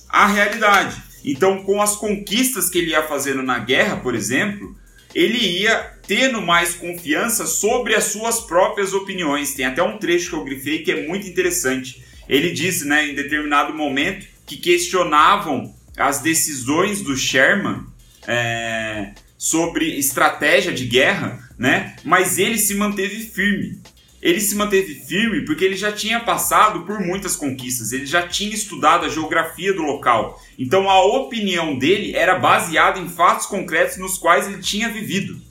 a 0.09 0.27
realidade. 0.27 1.01
Então, 1.23 1.63
com 1.63 1.81
as 1.81 1.95
conquistas 1.95 2.69
que 2.69 2.79
ele 2.79 2.91
ia 2.91 3.03
fazendo 3.03 3.41
na 3.41 3.59
guerra, 3.59 3.95
por 3.97 4.13
exemplo, 4.13 4.75
ele 5.13 5.37
ia 5.37 5.91
tendo 6.07 6.41
mais 6.41 6.75
confiança 6.75 7.45
sobre 7.45 7.95
as 7.95 8.05
suas 8.05 8.41
próprias 8.41 8.93
opiniões. 8.93 9.53
Tem 9.53 9.65
até 9.65 9.81
um 9.81 9.97
trecho 9.97 10.29
que 10.29 10.35
eu 10.35 10.43
grifei 10.43 10.79
que 10.79 10.91
é 10.91 11.07
muito 11.07 11.27
interessante. 11.27 12.03
Ele 12.27 12.51
diz, 12.51 12.83
né, 12.85 13.07
em 13.07 13.15
determinado 13.15 13.73
momento, 13.73 14.25
que 14.45 14.57
questionavam 14.57 15.73
as 15.97 16.19
decisões 16.19 17.01
do 17.01 17.15
Sherman 17.15 17.85
é, 18.27 19.11
sobre 19.37 19.97
estratégia 19.97 20.71
de 20.71 20.85
guerra, 20.85 21.49
né? 21.57 21.95
Mas 22.03 22.37
ele 22.37 22.57
se 22.57 22.75
manteve 22.75 23.19
firme. 23.25 23.80
Ele 24.21 24.39
se 24.39 24.55
manteve 24.55 24.93
firme 24.93 25.45
porque 25.45 25.65
ele 25.65 25.75
já 25.75 25.91
tinha 25.91 26.19
passado 26.19 26.81
por 26.81 26.99
muitas 26.99 27.35
conquistas, 27.35 27.91
ele 27.91 28.05
já 28.05 28.27
tinha 28.27 28.53
estudado 28.53 29.05
a 29.05 29.09
geografia 29.09 29.73
do 29.73 29.81
local. 29.81 30.39
Então 30.59 30.89
a 30.89 31.03
opinião 31.03 31.77
dele 31.77 32.15
era 32.15 32.37
baseada 32.37 32.99
em 32.99 33.09
fatos 33.09 33.47
concretos 33.47 33.97
nos 33.97 34.17
quais 34.17 34.47
ele 34.47 34.61
tinha 34.61 34.89
vivido. 34.89 35.41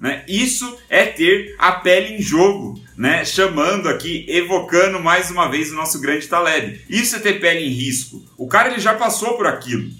Né? 0.00 0.24
Isso 0.26 0.78
é 0.88 1.04
ter 1.04 1.54
a 1.58 1.72
pele 1.72 2.14
em 2.14 2.22
jogo, 2.22 2.80
né? 2.96 3.22
chamando 3.22 3.86
aqui, 3.86 4.24
evocando 4.28 4.98
mais 4.98 5.30
uma 5.30 5.50
vez 5.50 5.70
o 5.70 5.74
nosso 5.74 6.00
grande 6.00 6.26
Taleb. 6.26 6.80
Isso 6.88 7.16
é 7.16 7.18
ter 7.18 7.38
pele 7.38 7.66
em 7.66 7.70
risco. 7.70 8.24
O 8.38 8.48
cara 8.48 8.70
ele 8.70 8.80
já 8.80 8.94
passou 8.94 9.36
por 9.36 9.46
aquilo. 9.46 9.90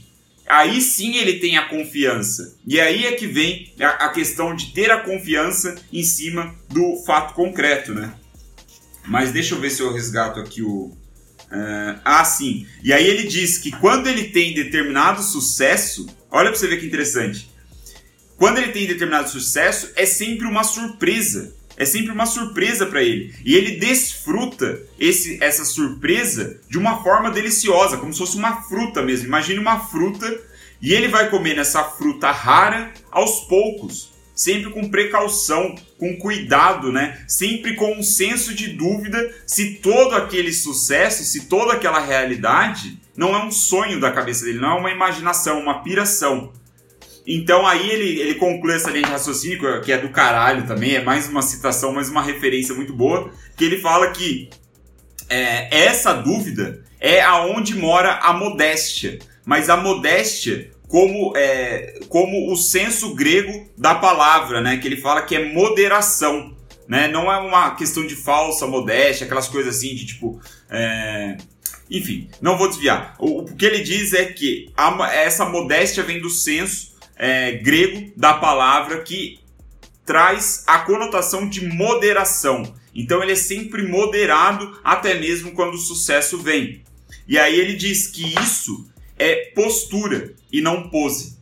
Aí 0.51 0.81
sim 0.81 1.17
ele 1.17 1.35
tem 1.39 1.57
a 1.57 1.69
confiança. 1.69 2.57
E 2.67 2.81
aí 2.81 3.07
é 3.07 3.13
que 3.13 3.27
vem 3.27 3.73
a, 3.81 4.07
a 4.07 4.09
questão 4.11 4.55
de 4.55 4.73
ter 4.73 4.91
a 4.91 5.01
confiança 5.01 5.77
em 5.93 6.03
cima 6.03 6.55
do 6.69 7.03
fato 7.07 7.35
concreto, 7.35 7.95
né? 7.95 8.13
Mas 9.07 9.33
deixa 9.33 9.55
eu 9.55 9.61
ver 9.61 9.71
se 9.71 9.81
eu 9.81 9.93
resgato 9.93 10.41
aqui 10.41 10.63
o. 10.63 10.97
Uh, 11.53 12.01
ah, 12.05 12.25
sim. 12.25 12.67
E 12.83 12.93
aí 12.93 13.07
ele 13.07 13.27
diz 13.27 13.59
que 13.59 13.73
quando 13.73 14.09
ele 14.09 14.25
tem 14.25 14.55
determinado 14.55 15.23
sucesso, 15.23 16.07
olha 16.31 16.51
para 16.51 16.59
você 16.59 16.69
ver 16.69 16.79
que 16.79 16.87
interessante 16.87 17.51
quando 18.41 18.57
ele 18.57 18.73
tem 18.73 18.87
determinado 18.87 19.29
sucesso, 19.29 19.91
é 19.95 20.07
sempre 20.07 20.47
uma 20.47 20.65
surpresa. 20.65 21.55
É 21.81 21.87
sempre 21.87 22.13
uma 22.13 22.27
surpresa 22.27 22.85
para 22.85 23.03
ele. 23.03 23.35
E 23.43 23.57
ele 23.57 23.77
desfruta 23.77 24.83
esse, 24.99 25.43
essa 25.43 25.65
surpresa 25.65 26.61
de 26.69 26.77
uma 26.77 27.03
forma 27.03 27.31
deliciosa, 27.31 27.97
como 27.97 28.13
se 28.13 28.19
fosse 28.19 28.37
uma 28.37 28.61
fruta 28.65 29.01
mesmo. 29.01 29.29
Imagine 29.29 29.59
uma 29.61 29.81
fruta 29.81 30.31
e 30.83 30.93
ele 30.93 31.09
vai 31.09 31.31
comer 31.31 31.57
nessa 31.57 31.83
fruta 31.83 32.31
rara 32.31 32.93
aos 33.11 33.47
poucos, 33.47 34.13
sempre 34.35 34.71
com 34.71 34.91
precaução, 34.91 35.75
com 35.97 36.19
cuidado, 36.19 36.93
né? 36.93 37.25
Sempre 37.27 37.75
com 37.75 37.95
um 37.95 38.03
senso 38.03 38.53
de 38.55 38.75
dúvida 38.75 39.35
se 39.47 39.77
todo 39.77 40.15
aquele 40.15 40.53
sucesso, 40.53 41.25
se 41.25 41.47
toda 41.47 41.73
aquela 41.73 41.99
realidade 41.99 43.01
não 43.17 43.35
é 43.35 43.43
um 43.43 43.51
sonho 43.51 43.99
da 43.99 44.13
cabeça 44.13 44.45
dele, 44.45 44.61
não 44.61 44.77
é 44.77 44.81
uma 44.81 44.91
imaginação, 44.91 45.59
uma 45.59 45.83
piração. 45.83 46.53
Então 47.35 47.67
aí 47.67 47.91
ele, 47.91 48.21
ele 48.21 48.35
conclui 48.35 48.75
essa 48.75 48.91
linha 48.91 49.05
de 49.05 49.11
raciocínio, 49.13 49.81
que 49.83 49.93
é 49.93 49.99
do 49.99 50.09
caralho 50.09 50.67
também, 50.67 50.95
é 50.95 51.03
mais 51.03 51.29
uma 51.29 51.43
citação, 51.43 51.93
mais 51.93 52.09
uma 52.09 52.23
referência 52.23 52.75
muito 52.75 52.93
boa, 52.93 53.31
que 53.57 53.65
ele 53.65 53.79
fala 53.81 54.11
que 54.11 54.51
é, 55.29 55.85
essa 55.85 56.13
dúvida 56.13 56.85
é 56.99 57.21
aonde 57.23 57.77
mora 57.77 58.15
a 58.17 58.33
modéstia. 58.33 59.19
Mas 59.45 59.71
a 59.71 59.77
modéstia 59.77 60.71
como, 60.91 61.33
é, 61.37 62.01
como 62.09 62.53
o 62.53 62.57
senso 62.57 63.15
grego 63.15 63.71
da 63.79 63.95
palavra, 63.95 64.61
né? 64.61 64.77
Que 64.77 64.89
ele 64.89 64.97
fala 64.97 65.23
que 65.23 65.37
é 65.37 65.53
moderação. 65.53 66.57
Né? 66.89 67.07
Não 67.07 67.33
é 67.33 67.39
uma 67.39 67.77
questão 67.77 68.05
de 68.05 68.17
falsa 68.17 68.67
modéstia, 68.67 69.25
aquelas 69.25 69.49
coisas 69.49 69.77
assim 69.77 69.95
de 69.95 70.05
tipo. 70.05 70.41
É... 70.69 71.37
Enfim, 71.89 72.29
não 72.41 72.59
vou 72.59 72.69
desviar. 72.69 73.15
O, 73.21 73.43
o, 73.43 73.57
que 73.57 73.65
ele 73.65 73.81
diz 73.81 74.13
é 74.13 74.25
que 74.25 74.71
a, 74.77 75.13
essa 75.15 75.45
modéstia 75.45 76.03
vem 76.03 76.21
do 76.21 76.29
senso 76.29 76.90
é, 77.23 77.53
grego 77.53 78.11
da 78.17 78.33
palavra 78.33 79.03
que 79.03 79.39
traz 80.07 80.65
a 80.67 80.79
conotação 80.79 81.47
de 81.47 81.67
moderação. 81.67 82.75
Então 82.95 83.23
ele 83.23 83.33
é 83.33 83.37
sempre 83.37 83.87
moderado, 83.87 84.81
até 84.83 85.21
mesmo 85.21 85.53
quando 85.53 85.75
o 85.75 85.79
sucesso 85.79 86.39
vem. 86.39 86.83
E 87.29 87.39
aí 87.39 87.61
ele 87.61 87.75
diz 87.75 88.07
que 88.07 88.35
isso 88.41 88.89
é 89.19 89.53
postura 89.55 90.33
e 90.51 90.63
não 90.63 90.89
pose. 90.89 91.39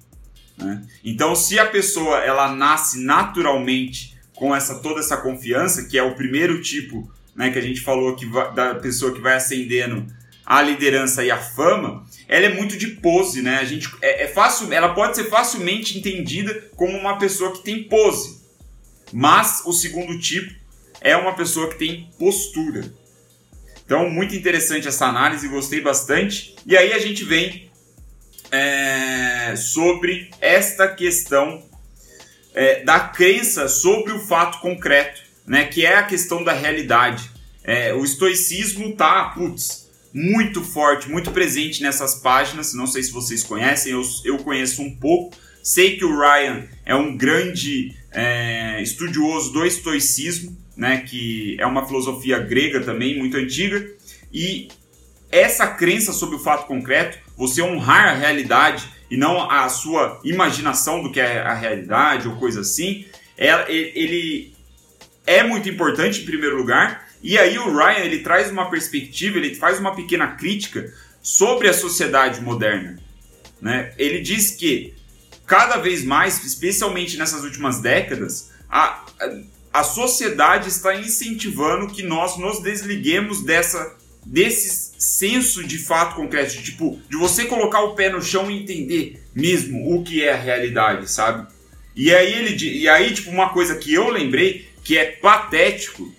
Né? 0.58 0.84
Então, 1.04 1.36
se 1.36 1.60
a 1.60 1.66
pessoa 1.66 2.18
ela 2.18 2.52
nasce 2.52 2.98
naturalmente 2.98 4.18
com 4.34 4.54
essa 4.54 4.80
toda 4.80 4.98
essa 4.98 5.16
confiança, 5.16 5.84
que 5.84 5.96
é 5.96 6.02
o 6.02 6.16
primeiro 6.16 6.60
tipo 6.60 7.08
né, 7.36 7.50
que 7.50 7.58
a 7.58 7.62
gente 7.62 7.80
falou 7.80 8.16
que 8.16 8.26
vai, 8.26 8.52
da 8.52 8.74
pessoa 8.74 9.14
que 9.14 9.20
vai 9.20 9.36
ascendendo 9.36 10.04
a 10.48 10.62
liderança 10.62 11.22
e 11.22 11.30
a 11.30 11.37
fama, 11.37 12.06
ela 12.26 12.46
é 12.46 12.48
muito 12.48 12.78
de 12.78 12.87
pose, 12.87 13.42
né? 13.42 13.58
A 13.58 13.64
gente 13.66 13.87
é, 14.00 14.24
é 14.24 14.28
fácil, 14.28 14.72
ela 14.72 14.94
pode 14.94 15.14
ser 15.14 15.24
facilmente 15.24 15.98
entendida 15.98 16.70
como 16.74 16.96
uma 16.96 17.18
pessoa 17.18 17.52
que 17.52 17.62
tem 17.62 17.82
pose, 17.82 18.40
mas 19.12 19.61
o 19.66 19.74
segundo 19.74 20.18
tipo 20.18 20.54
é 21.02 21.14
uma 21.14 21.34
pessoa 21.34 21.68
que 21.68 21.76
tem 21.76 22.08
postura. 22.18 22.90
Então, 23.84 24.08
muito 24.08 24.34
interessante 24.34 24.88
essa 24.88 25.04
análise, 25.04 25.46
gostei 25.48 25.82
bastante. 25.82 26.56
E 26.64 26.74
aí 26.74 26.94
a 26.94 26.98
gente 26.98 27.24
vem 27.24 27.70
é, 28.50 29.54
sobre 29.54 30.30
esta 30.40 30.88
questão 30.88 31.62
é, 32.54 32.82
da 32.84 33.00
crença 33.00 33.68
sobre 33.68 34.12
o 34.12 34.18
fato 34.18 34.61
concreto, 34.61 35.20
né, 35.46 35.66
que 35.66 35.84
é 35.84 35.96
a 35.96 36.04
questão 36.04 36.42
da 36.42 36.54
realidade. 36.54 37.30
É, 37.62 37.92
o 37.92 38.02
estoicismo 38.02 38.96
tá, 38.96 39.24
putz, 39.34 39.88
muito 40.18 40.64
forte, 40.64 41.09
muito 41.09 41.31
presente 41.31 41.81
nessas 41.81 42.16
páginas. 42.16 42.74
Não 42.74 42.88
sei 42.88 43.04
se 43.04 43.12
vocês 43.12 43.44
conhecem, 43.44 43.92
eu, 43.92 44.02
eu 44.24 44.38
conheço 44.38 44.83
um 44.83 44.94
pouco. 44.96 45.37
Sei 45.62 45.96
que 45.96 46.04
o 46.04 46.18
Ryan 46.18 46.64
é 46.85 46.94
um 46.94 47.16
grande 47.16 47.94
é, 48.11 48.83
estudioso 48.83 49.52
do 49.52 49.64
estoicismo, 49.64 50.57
né, 50.76 51.04
que 51.07 51.57
é 51.61 51.66
uma 51.66 51.87
filosofia 51.87 52.38
grega 52.40 52.81
também, 52.81 53.16
muito 53.16 53.37
antiga. 53.37 53.88
E 54.33 54.68
essa 55.31 55.68
crença 55.68 56.12
sobre 56.12 56.35
o 56.35 56.40
fato 56.40 56.66
concreto, 56.66 57.18
você 57.37 57.62
honrar 57.62 58.09
a 58.09 58.14
realidade 58.14 58.88
e 59.09 59.16
não 59.16 59.48
a 59.48 59.68
sua 59.68 60.20
imaginação 60.24 61.00
do 61.00 61.12
que 61.12 61.20
é 61.20 61.40
a 61.40 61.54
realidade 61.54 62.26
ou 62.26 62.37
coisa 62.37 62.62
assim, 62.62 63.04
ele 63.37 64.52
é 65.26 65.44
muito 65.44 65.68
importante 65.68 66.22
em 66.22 66.24
primeiro 66.24 66.57
lugar. 66.57 67.07
E 67.22 67.37
aí 67.37 67.59
o 67.59 67.74
Ryan 67.74 68.04
ele 68.04 68.20
traz 68.20 68.50
uma 68.50 68.70
perspectiva, 68.70 69.38
ele 69.38 69.54
faz 69.54 69.78
uma 69.78 69.94
pequena 69.94 70.28
crítica 70.28 70.92
sobre 71.22 71.68
a 71.68 71.72
sociedade 71.72 72.40
moderna. 72.40 72.98
Né? 73.61 73.92
Ele 73.98 74.20
diz 74.20 74.52
que 74.52 74.94
cada 75.46 75.78
vez 75.78 76.04
mais, 76.04 76.44
especialmente 76.44 77.16
nessas 77.16 77.42
últimas 77.42 77.81
décadas, 77.81 78.50
a, 78.70 79.04
a 79.72 79.83
sociedade 79.83 80.68
está 80.68 80.94
incentivando 80.94 81.88
que 81.88 82.02
nós 82.02 82.37
nos 82.38 82.62
desliguemos 82.62 83.42
dessa 83.42 83.96
desse 84.24 84.92
senso 84.98 85.64
de 85.64 85.78
fato 85.78 86.16
concreto, 86.16 86.52
de, 86.52 86.62
tipo, 86.62 87.00
de 87.09 87.16
você 87.16 87.46
colocar 87.46 87.81
o 87.81 87.94
pé 87.94 88.11
no 88.11 88.20
chão 88.20 88.50
e 88.50 88.62
entender 88.62 89.22
mesmo 89.35 89.94
o 89.94 90.04
que 90.04 90.22
é 90.22 90.35
a 90.35 90.37
realidade, 90.37 91.11
sabe? 91.11 91.46
E 91.96 92.14
aí 92.14 92.35
ele 92.35 92.78
e 92.78 92.88
aí 92.88 93.14
tipo 93.14 93.31
uma 93.31 93.48
coisa 93.48 93.76
que 93.76 93.94
eu 93.94 94.11
lembrei 94.11 94.68
que 94.85 94.98
é 94.98 95.07
patético 95.07 96.12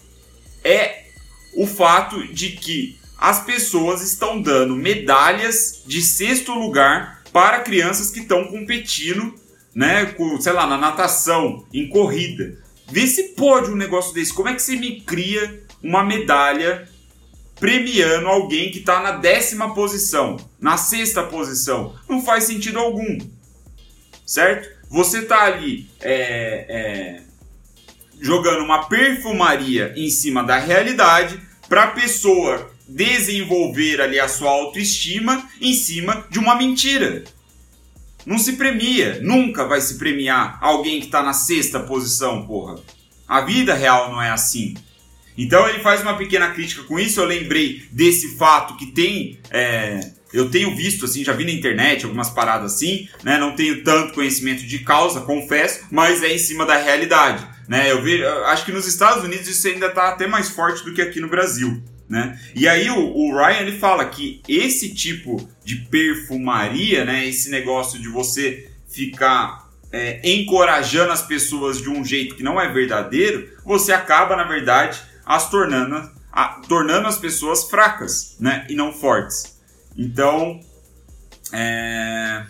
é 0.70 1.06
o 1.54 1.66
fato 1.66 2.28
de 2.34 2.52
que 2.52 3.00
as 3.18 3.44
pessoas 3.44 4.02
estão 4.02 4.42
dando 4.42 4.76
medalhas 4.76 5.84
de 5.86 6.02
sexto 6.02 6.54
lugar 6.54 7.22
para 7.34 7.60
crianças 7.62 8.12
que 8.12 8.22
estão 8.22 8.46
competindo, 8.46 9.34
né, 9.76 10.06
com, 10.06 10.40
sei 10.40 10.54
lá, 10.54 10.66
na 10.66 10.78
natação, 10.78 11.66
em 11.74 11.90
corrida. 11.90 12.58
Vê 12.88 13.06
se 13.06 13.30
pode 13.30 13.70
um 13.70 13.76
negócio 13.76 14.14
desse. 14.14 14.34
Como 14.34 14.50
é 14.50 14.56
que 14.56 14.62
você 14.62 14.76
me 14.76 15.02
cria 15.02 15.64
uma 15.84 16.04
medalha 16.04 16.88
premiando 17.60 18.28
alguém 18.28 18.72
que 18.72 18.80
está 18.80 19.02
na 19.02 19.12
décima 19.12 19.74
posição, 19.74 20.38
na 20.60 20.78
sexta 20.78 21.24
posição. 21.24 21.94
Não 22.08 22.24
faz 22.24 22.46
sentido 22.46 22.80
algum, 22.80 23.18
certo? 24.26 24.70
Você 24.90 25.20
está 25.20 25.44
ali 25.44 25.90
é, 26.00 26.66
é, 26.70 27.22
jogando 28.20 28.64
uma 28.64 28.86
perfumaria 28.88 29.94
em 29.96 30.10
cima 30.10 30.44
da 30.44 30.58
realidade 30.58 31.40
para 31.68 31.84
a 31.84 31.92
pessoa 31.92 32.72
desenvolver 32.88 34.02
ali 34.02 34.20
a 34.20 34.28
sua 34.28 34.50
autoestima 34.50 35.48
em 35.62 35.74
cima 35.74 36.26
de 36.30 36.40
uma 36.40 36.56
mentira. 36.56 37.24
Não 38.26 38.38
se 38.38 38.54
premia, 38.54 39.20
nunca 39.22 39.66
vai 39.66 39.80
se 39.80 39.98
premiar 39.98 40.58
alguém 40.62 41.00
que 41.00 41.06
está 41.06 41.24
na 41.24 41.34
sexta 41.34 41.80
posição, 41.80 42.46
porra. 42.46 42.76
A 43.28 43.42
vida 43.42 43.74
real 43.74 44.12
não 44.12 44.22
é 44.22 44.30
assim. 44.30 44.76
Então 45.38 45.70
ele 45.70 45.80
faz 45.80 46.02
uma 46.02 46.18
pequena 46.18 46.52
crítica 46.52 46.84
com 46.84 47.00
isso. 47.00 47.20
Eu 47.20 47.26
lembrei 47.26 47.88
desse 47.92 48.36
fato 48.38 48.76
que 48.76 48.88
tem. 48.88 49.40
É, 49.50 50.12
eu 50.34 50.50
tenho 50.50 50.76
visto, 50.76 51.06
assim, 51.06 51.24
já 51.24 51.32
vi 51.32 51.46
na 51.46 51.52
internet 51.52 52.04
algumas 52.04 52.30
paradas 52.30 52.74
assim, 52.74 53.08
né? 53.24 53.38
Não 53.38 53.56
tenho 53.56 53.84
tanto 53.84 54.14
conhecimento 54.14 54.66
de 54.66 54.80
causa, 54.80 55.22
confesso, 55.22 55.86
mas 55.90 56.22
é 56.22 56.34
em 56.34 56.38
cima 56.38 56.66
da 56.66 56.76
realidade. 56.76 57.48
Né? 57.70 57.92
Eu, 57.92 58.02
vi, 58.02 58.26
acho 58.26 58.66
que 58.66 58.72
nos 58.72 58.88
Estados 58.88 59.24
Unidos 59.24 59.48
isso 59.48 59.68
ainda 59.68 59.86
está 59.86 60.10
até 60.10 60.26
mais 60.26 60.50
forte 60.50 60.84
do 60.84 60.92
que 60.92 61.04
aqui 61.04 61.22
no 61.22 61.30
Brasil. 61.30 61.80
Né? 62.10 62.40
E 62.56 62.68
aí 62.68 62.90
o, 62.90 62.98
o, 62.98 63.38
Ryan 63.38 63.60
ele 63.60 63.78
fala 63.78 64.04
que 64.06 64.42
esse 64.48 64.92
tipo 64.96 65.48
de 65.64 65.76
perfumaria, 65.76 67.06
né, 67.06 67.28
esse 67.28 67.52
negócio 67.52 68.02
de 68.02 68.08
você 68.08 68.72
ficar 68.90 69.70
é, 69.92 70.20
encorajando 70.28 71.12
as 71.12 71.22
pessoas 71.22 71.80
de 71.80 71.88
um 71.88 72.04
jeito 72.04 72.34
que 72.34 72.42
não 72.42 72.60
é 72.60 72.68
verdadeiro, 72.68 73.48
você 73.64 73.94
acaba 73.94 74.36
na 74.36 74.46
verdade 74.46 75.00
as 75.24 75.48
tornando, 75.52 76.10
a, 76.32 76.62
tornando 76.68 77.08
as 77.08 77.20
pessoas 77.20 77.70
fracas 77.70 78.36
né, 78.40 78.66
e 78.68 78.74
não 78.74 78.92
fortes. 78.92 79.62
Então, 79.96 80.60
é... 81.54 82.46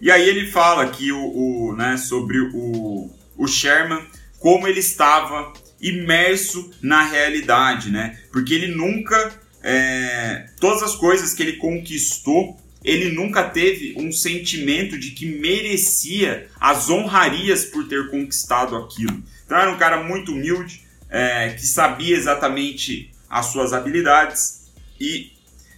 e 0.00 0.10
aí 0.10 0.28
ele 0.28 0.50
fala 0.50 0.82
aqui 0.82 1.12
o, 1.12 1.20
o, 1.20 1.76
né, 1.76 1.96
sobre 1.96 2.40
o, 2.40 3.08
o 3.36 3.46
Sherman, 3.46 4.04
como 4.42 4.66
ele 4.66 4.80
estava 4.80 5.52
imerso 5.80 6.72
na 6.82 7.04
realidade, 7.04 7.90
né? 7.90 8.18
Porque 8.32 8.52
ele 8.52 8.74
nunca, 8.74 9.32
é... 9.62 10.48
todas 10.58 10.82
as 10.82 10.96
coisas 10.96 11.32
que 11.32 11.42
ele 11.42 11.58
conquistou, 11.58 12.60
ele 12.84 13.12
nunca 13.12 13.44
teve 13.44 13.94
um 13.96 14.10
sentimento 14.10 14.98
de 14.98 15.12
que 15.12 15.26
merecia 15.26 16.48
as 16.60 16.90
honrarias 16.90 17.64
por 17.64 17.86
ter 17.86 18.10
conquistado 18.10 18.74
aquilo. 18.74 19.22
Então 19.46 19.56
era 19.56 19.70
um 19.70 19.78
cara 19.78 20.02
muito 20.02 20.32
humilde, 20.32 20.82
é, 21.08 21.50
que 21.50 21.64
sabia 21.64 22.16
exatamente 22.16 23.12
as 23.30 23.46
suas 23.46 23.72
habilidades 23.72 24.72
e 24.98 25.30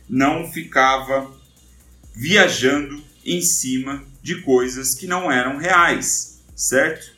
não 0.09 0.51
ficava 0.51 1.31
viajando 2.15 3.03
em 3.27 3.43
cima 3.43 4.03
de 4.23 4.41
coisas 4.41 4.95
que 4.95 5.07
não 5.07 5.31
eram 5.31 5.59
reais, 5.59 6.41
certo? 6.57 7.14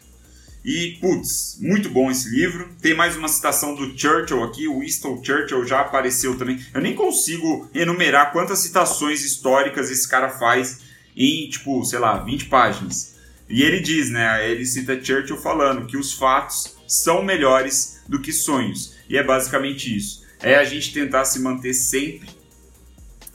E, 0.66 0.98
putz, 1.00 1.59
muito 1.61 1.88
bom 1.88 2.11
esse 2.11 2.29
livro. 2.29 2.68
Tem 2.83 2.92
mais 2.92 3.16
uma 3.16 3.29
citação 3.29 3.76
do 3.76 3.96
Churchill 3.96 4.42
aqui, 4.42 4.66
o 4.66 4.81
Winston 4.81 5.22
Churchill 5.22 5.64
já 5.64 5.81
apareceu 5.81 6.37
também. 6.37 6.61
Eu 6.74 6.81
nem 6.81 6.92
consigo 6.92 7.70
enumerar 7.72 8.33
quantas 8.33 8.59
citações 8.59 9.24
históricas 9.24 9.92
esse 9.92 10.09
cara 10.09 10.29
faz 10.29 10.81
em, 11.16 11.48
tipo, 11.48 11.85
sei 11.85 12.00
lá, 12.00 12.18
20 12.18 12.46
páginas. 12.46 13.14
E 13.48 13.62
ele 13.62 13.79
diz, 13.79 14.11
né? 14.11 14.50
Ele 14.50 14.66
cita 14.66 15.00
Churchill 15.00 15.37
falando 15.37 15.87
que 15.87 15.96
os 15.96 16.12
fatos 16.12 16.74
são 16.88 17.22
melhores 17.22 18.00
do 18.09 18.20
que 18.20 18.33
sonhos. 18.33 18.96
E 19.09 19.16
é 19.16 19.22
basicamente 19.22 19.96
isso. 19.96 20.24
É 20.42 20.57
a 20.57 20.64
gente 20.64 20.92
tentar 20.92 21.26
se 21.26 21.38
manter 21.38 21.74
sempre 21.74 22.29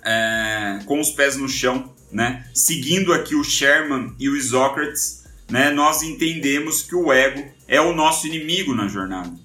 é, 0.04 0.82
com 0.86 1.00
os 1.00 1.12
pés 1.12 1.38
no 1.38 1.48
chão, 1.48 1.96
né? 2.12 2.46
Seguindo 2.54 3.14
aqui 3.14 3.36
o 3.36 3.44
Sherman 3.44 4.14
e 4.20 4.28
o 4.28 4.36
Isócrates, 4.36 5.21
né? 5.52 5.70
Nós 5.70 6.02
entendemos 6.02 6.82
que 6.82 6.96
o 6.96 7.12
ego 7.12 7.46
é 7.68 7.80
o 7.82 7.94
nosso 7.94 8.26
inimigo 8.26 8.74
na 8.74 8.88
jornada. 8.88 9.38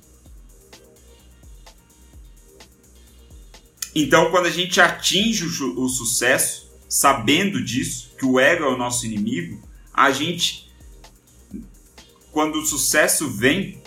Então, 3.95 4.31
quando 4.31 4.47
a 4.47 4.51
gente 4.51 4.81
atinge 4.81 5.45
o, 5.45 5.81
o 5.81 5.89
sucesso, 5.89 6.71
sabendo 6.89 7.63
disso, 7.63 8.15
que 8.17 8.25
o 8.25 8.39
ego 8.39 8.65
é 8.65 8.69
o 8.69 8.77
nosso 8.77 9.05
inimigo, 9.05 9.61
a 9.93 10.11
gente, 10.13 10.71
quando 12.31 12.61
o 12.61 12.67
sucesso 12.67 13.29
vem, 13.29 13.83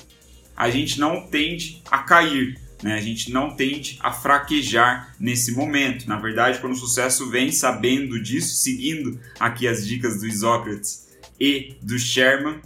a 0.58 0.70
gente 0.70 1.00
não 1.00 1.26
tende 1.26 1.82
a 1.90 2.00
cair, 2.00 2.60
né? 2.84 2.96
A 2.96 3.02
gente 3.02 3.32
não 3.32 3.56
tende 3.56 3.98
a 4.02 4.12
fraquejar 4.12 5.16
nesse 5.20 5.54
momento. 5.54 6.08
Na 6.08 6.18
verdade, 6.20 6.60
quando 6.60 6.74
o 6.74 6.78
sucesso 6.78 7.30
vem, 7.30 7.52
sabendo 7.52 8.22
disso, 8.22 8.56
seguindo 8.56 9.20
aqui 9.40 9.68
as 9.68 9.88
dicas 9.88 10.20
do 10.20 10.28
Isócrates 10.28 11.09
e 11.40 11.78
do 11.82 11.98
Sherman, 11.98 12.60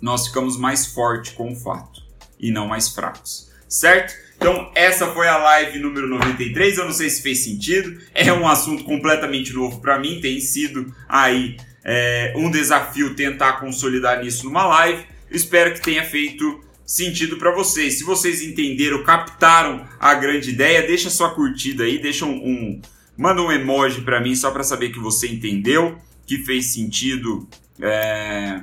nós 0.00 0.28
ficamos 0.28 0.56
mais 0.56 0.86
fortes 0.86 1.32
com 1.32 1.52
o 1.52 1.56
fato 1.56 2.02
e 2.38 2.50
não 2.50 2.66
mais 2.66 2.88
fracos, 2.88 3.50
certo? 3.68 4.14
Então, 4.36 4.70
essa 4.74 5.08
foi 5.08 5.26
a 5.26 5.36
live 5.36 5.80
número 5.80 6.06
93. 6.06 6.78
Eu 6.78 6.84
não 6.84 6.92
sei 6.92 7.10
se 7.10 7.22
fez 7.22 7.40
sentido, 7.40 8.00
é 8.14 8.32
um 8.32 8.46
assunto 8.46 8.84
completamente 8.84 9.52
novo 9.52 9.80
para 9.80 9.98
mim, 9.98 10.20
tem 10.20 10.40
sido 10.40 10.94
aí 11.08 11.56
é, 11.84 12.32
um 12.36 12.50
desafio 12.50 13.14
tentar 13.14 13.54
consolidar 13.54 14.22
nisso 14.22 14.44
numa 14.44 14.64
live. 14.66 15.04
espero 15.30 15.74
que 15.74 15.80
tenha 15.80 16.04
feito 16.04 16.62
sentido 16.86 17.36
para 17.36 17.50
vocês. 17.50 17.98
Se 17.98 18.04
vocês 18.04 18.40
entenderam, 18.40 19.02
captaram 19.02 19.86
a 19.98 20.14
grande 20.14 20.50
ideia, 20.50 20.86
deixa 20.86 21.10
sua 21.10 21.34
curtida 21.34 21.84
aí, 21.84 21.98
deixa 21.98 22.24
um, 22.24 22.30
um 22.30 22.80
manda 23.16 23.42
um 23.42 23.50
emoji 23.50 24.02
para 24.02 24.20
mim 24.20 24.34
só 24.36 24.50
para 24.52 24.62
saber 24.62 24.90
que 24.90 25.00
você 25.00 25.26
entendeu, 25.26 25.98
que 26.28 26.44
fez 26.44 26.66
sentido 26.74 27.48
é, 27.80 28.62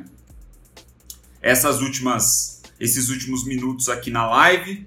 essas 1.41 1.82
últimas 1.82 2.62
esses 2.80 3.10
últimos 3.10 3.45
minutos 3.45 3.89
aqui 3.89 4.12
na 4.12 4.28
live. 4.28 4.86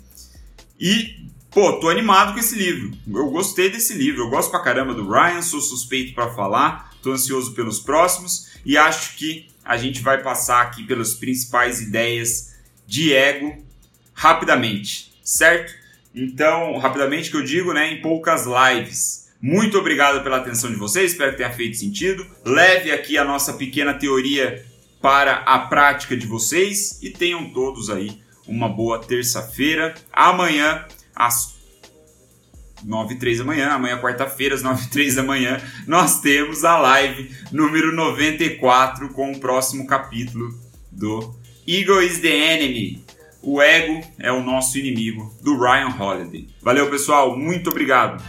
E 0.78 1.26
pô, 1.50 1.80
tô 1.80 1.88
animado 1.88 2.34
com 2.34 2.38
esse 2.38 2.56
livro. 2.56 2.96
Eu 3.06 3.30
gostei 3.30 3.68
desse 3.68 3.94
livro, 3.94 4.22
eu 4.22 4.30
gosto 4.30 4.50
pra 4.50 4.62
caramba 4.62 4.94
do 4.94 5.10
Ryan, 5.10 5.42
sou 5.42 5.60
suspeito 5.60 6.14
para 6.14 6.32
falar, 6.32 6.94
tô 7.02 7.12
ansioso 7.12 7.52
pelos 7.54 7.80
próximos 7.80 8.50
e 8.64 8.76
acho 8.76 9.16
que 9.16 9.48
a 9.64 9.76
gente 9.76 10.00
vai 10.00 10.22
passar 10.22 10.62
aqui 10.62 10.84
pelas 10.84 11.14
principais 11.14 11.80
ideias 11.80 12.54
de 12.86 13.12
ego 13.12 13.64
rapidamente, 14.14 15.12
certo? 15.22 15.74
Então, 16.14 16.78
rapidamente 16.78 17.30
que 17.30 17.36
eu 17.36 17.44
digo, 17.44 17.72
né, 17.72 17.92
em 17.92 18.00
poucas 18.00 18.44
lives. 18.46 19.27
Muito 19.40 19.78
obrigado 19.78 20.22
pela 20.22 20.38
atenção 20.38 20.70
de 20.70 20.76
vocês, 20.76 21.12
espero 21.12 21.32
que 21.32 21.38
tenha 21.38 21.52
feito 21.52 21.76
sentido. 21.76 22.26
Leve 22.44 22.90
aqui 22.90 23.16
a 23.16 23.24
nossa 23.24 23.52
pequena 23.52 23.94
teoria 23.94 24.64
para 25.00 25.36
a 25.36 25.60
prática 25.60 26.16
de 26.16 26.26
vocês 26.26 26.98
e 27.02 27.10
tenham 27.10 27.50
todos 27.50 27.88
aí 27.88 28.20
uma 28.48 28.68
boa 28.68 28.98
terça-feira. 28.98 29.94
Amanhã, 30.12 30.84
às 31.14 31.56
9 32.84 33.14
e 33.14 33.18
3 33.18 33.38
da 33.38 33.44
manhã, 33.44 33.70
amanhã 33.70 34.00
quarta-feira, 34.00 34.56
às 34.56 34.62
9 34.62 34.86
e 34.86 34.90
3 34.90 35.14
da 35.14 35.22
manhã, 35.22 35.60
nós 35.86 36.20
temos 36.20 36.64
a 36.64 36.76
live 36.78 37.30
número 37.52 37.94
94 37.94 39.10
com 39.10 39.30
o 39.30 39.38
próximo 39.38 39.86
capítulo 39.86 40.52
do 40.90 41.36
Ego 41.66 42.00
is 42.00 42.20
the 42.20 42.28
enemy. 42.28 43.04
O 43.40 43.62
ego 43.62 44.00
é 44.18 44.32
o 44.32 44.42
nosso 44.42 44.78
inimigo, 44.78 45.32
do 45.42 45.56
Ryan 45.56 45.94
Holiday. 45.96 46.48
Valeu, 46.60 46.90
pessoal. 46.90 47.38
Muito 47.38 47.70
obrigado. 47.70 48.22